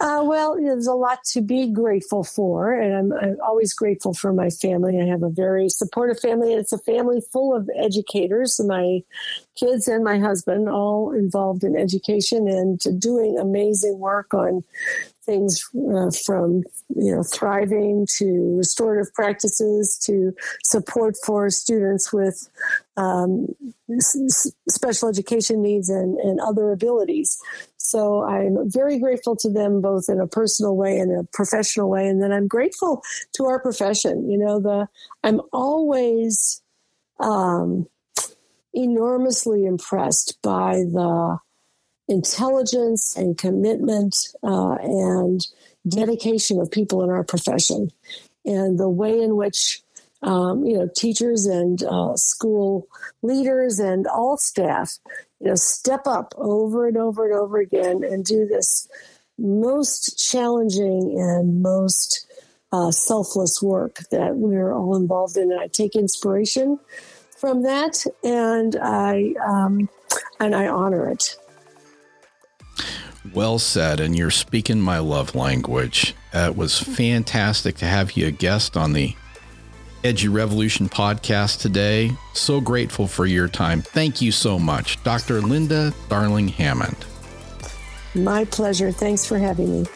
Uh, 0.00 0.22
well, 0.24 0.56
there's 0.56 0.86
a 0.86 0.94
lot 0.94 1.22
to 1.24 1.42
be 1.42 1.70
grateful 1.70 2.24
for, 2.24 2.72
and 2.72 2.94
I'm, 2.94 3.12
I'm, 3.12 3.36
always 3.44 3.74
grateful 3.74 4.14
for 4.14 4.32
my 4.32 4.48
family. 4.48 4.98
I 4.98 5.04
have 5.04 5.22
a 5.22 5.28
very 5.28 5.68
supportive 5.68 6.18
family, 6.18 6.52
and 6.52 6.60
it's 6.60 6.72
a 6.72 6.78
family 6.78 7.20
full 7.30 7.54
of 7.54 7.68
educators. 7.76 8.58
My 8.64 9.02
kids 9.56 9.88
and 9.88 10.02
my 10.02 10.18
husband 10.18 10.70
all 10.70 11.12
involved 11.12 11.64
in 11.64 11.76
education 11.76 12.48
and 12.48 12.80
doing 12.98 13.38
amazing 13.38 13.98
work 13.98 14.32
on 14.32 14.64
things 15.24 15.68
uh, 15.94 16.10
from 16.24 16.62
you 16.96 17.14
know 17.14 17.22
thriving 17.22 18.06
to 18.18 18.56
restorative 18.56 19.12
practices 19.14 19.98
to 20.04 20.34
support 20.64 21.14
for 21.24 21.50
students 21.50 22.12
with 22.12 22.48
um, 22.96 23.46
s- 23.90 24.50
special 24.68 25.08
education 25.08 25.62
needs 25.62 25.88
and, 25.88 26.18
and 26.18 26.40
other 26.40 26.72
abilities. 26.72 27.38
So 27.76 28.22
I'm 28.22 28.70
very 28.70 28.98
grateful 28.98 29.36
to 29.36 29.50
them 29.50 29.80
both 29.80 30.08
in 30.08 30.20
a 30.20 30.26
personal 30.26 30.76
way 30.76 30.98
and 30.98 31.12
a 31.18 31.24
professional 31.32 31.88
way, 31.88 32.08
and 32.08 32.22
then 32.22 32.32
I'm 32.32 32.48
grateful 32.48 33.02
to 33.34 33.46
our 33.46 33.60
profession. 33.60 34.30
You 34.30 34.38
know, 34.38 34.60
the 34.60 34.88
I'm 35.22 35.40
always 35.52 36.62
um, 37.18 37.88
enormously 38.72 39.64
impressed 39.64 40.38
by 40.42 40.84
the 40.92 41.38
intelligence 42.10 43.16
and 43.16 43.38
commitment 43.38 44.16
uh, 44.42 44.74
and 44.74 45.46
dedication 45.88 46.60
of 46.60 46.70
people 46.70 47.02
in 47.02 47.08
our 47.08 47.24
profession. 47.24 47.90
And 48.44 48.78
the 48.78 48.88
way 48.88 49.20
in 49.20 49.36
which 49.36 49.80
um, 50.22 50.64
you 50.64 50.76
know 50.76 50.88
teachers 50.94 51.46
and 51.46 51.82
uh, 51.84 52.16
school 52.16 52.86
leaders 53.22 53.78
and 53.78 54.06
all 54.06 54.36
staff 54.36 54.98
you 55.40 55.48
know 55.48 55.54
step 55.54 56.06
up 56.06 56.34
over 56.36 56.86
and 56.86 56.98
over 56.98 57.24
and 57.24 57.34
over 57.34 57.58
again 57.58 58.04
and 58.04 58.24
do 58.24 58.46
this 58.46 58.86
most 59.38 60.18
challenging 60.18 61.18
and 61.18 61.62
most 61.62 62.26
uh, 62.72 62.90
selfless 62.90 63.62
work 63.62 64.00
that 64.10 64.36
we're 64.36 64.74
all 64.74 64.94
involved 64.94 65.38
in. 65.38 65.50
And 65.50 65.60
i 65.60 65.68
take 65.68 65.96
inspiration 65.96 66.78
from 67.38 67.62
that 67.62 68.04
and 68.22 68.76
i 68.82 69.34
um, 69.42 69.88
and 70.38 70.54
i 70.54 70.68
honor 70.68 71.08
it 71.08 71.36
well 73.34 73.58
said, 73.58 74.00
and 74.00 74.16
you're 74.16 74.30
speaking 74.30 74.80
my 74.80 74.98
love 74.98 75.34
language. 75.34 76.14
Uh, 76.34 76.50
it 76.50 76.56
was 76.56 76.78
fantastic 76.78 77.76
to 77.76 77.84
have 77.84 78.12
you 78.12 78.26
a 78.26 78.30
guest 78.30 78.76
on 78.76 78.92
the 78.92 79.14
EduRevolution 80.02 80.90
podcast 80.90 81.60
today. 81.60 82.10
So 82.34 82.60
grateful 82.60 83.06
for 83.06 83.26
your 83.26 83.48
time. 83.48 83.82
Thank 83.82 84.22
you 84.22 84.32
so 84.32 84.58
much, 84.58 85.02
Dr. 85.04 85.40
Linda 85.40 85.92
Darling 86.08 86.48
Hammond. 86.48 87.04
My 88.14 88.44
pleasure. 88.46 88.90
Thanks 88.90 89.26
for 89.26 89.38
having 89.38 89.82
me. 89.82 89.86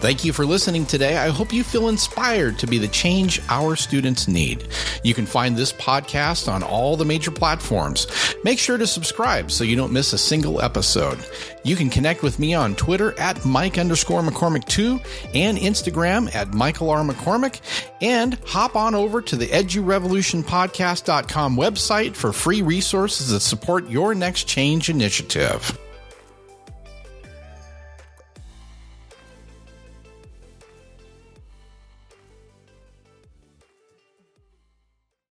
Thank 0.00 0.24
you 0.24 0.32
for 0.32 0.44
listening 0.44 0.84
today. 0.84 1.16
I 1.16 1.28
hope 1.30 1.52
you 1.52 1.62
feel 1.64 1.88
inspired 1.88 2.58
to 2.58 2.66
be 2.66 2.78
the 2.78 2.88
change 2.88 3.40
our 3.48 3.76
students 3.76 4.28
need. 4.28 4.68
You 5.02 5.14
can 5.14 5.24
find 5.24 5.56
this 5.56 5.72
podcast 5.72 6.52
on 6.52 6.62
all 6.62 6.96
the 6.96 7.06
major 7.06 7.30
platforms. 7.30 8.06
Make 8.44 8.58
sure 8.58 8.76
to 8.76 8.86
subscribe 8.86 9.50
so 9.50 9.64
you 9.64 9.74
don't 9.74 9.94
miss 9.94 10.12
a 10.12 10.18
single 10.18 10.60
episode. 10.60 11.18
You 11.64 11.76
can 11.76 11.88
connect 11.88 12.22
with 12.22 12.38
me 12.38 12.52
on 12.54 12.76
Twitter 12.76 13.18
at 13.18 13.46
Mike 13.46 13.78
underscore 13.78 14.20
McCormick2 14.20 15.02
and 15.34 15.56
Instagram 15.58 16.32
at 16.34 16.52
Michael 16.52 16.90
R. 16.90 17.02
McCormick. 17.02 17.62
And 18.00 18.34
hop 18.46 18.76
on 18.76 18.94
over 18.94 19.20
to 19.22 19.34
the 19.34 19.46
EduRevolutionPodcast.com 19.46 21.56
website 21.56 22.14
for 22.14 22.32
free 22.32 22.62
resources 22.62 23.30
that 23.30 23.40
support 23.40 23.88
your 23.88 24.14
next 24.14 24.46
change 24.46 24.90
initiative. 24.90 25.76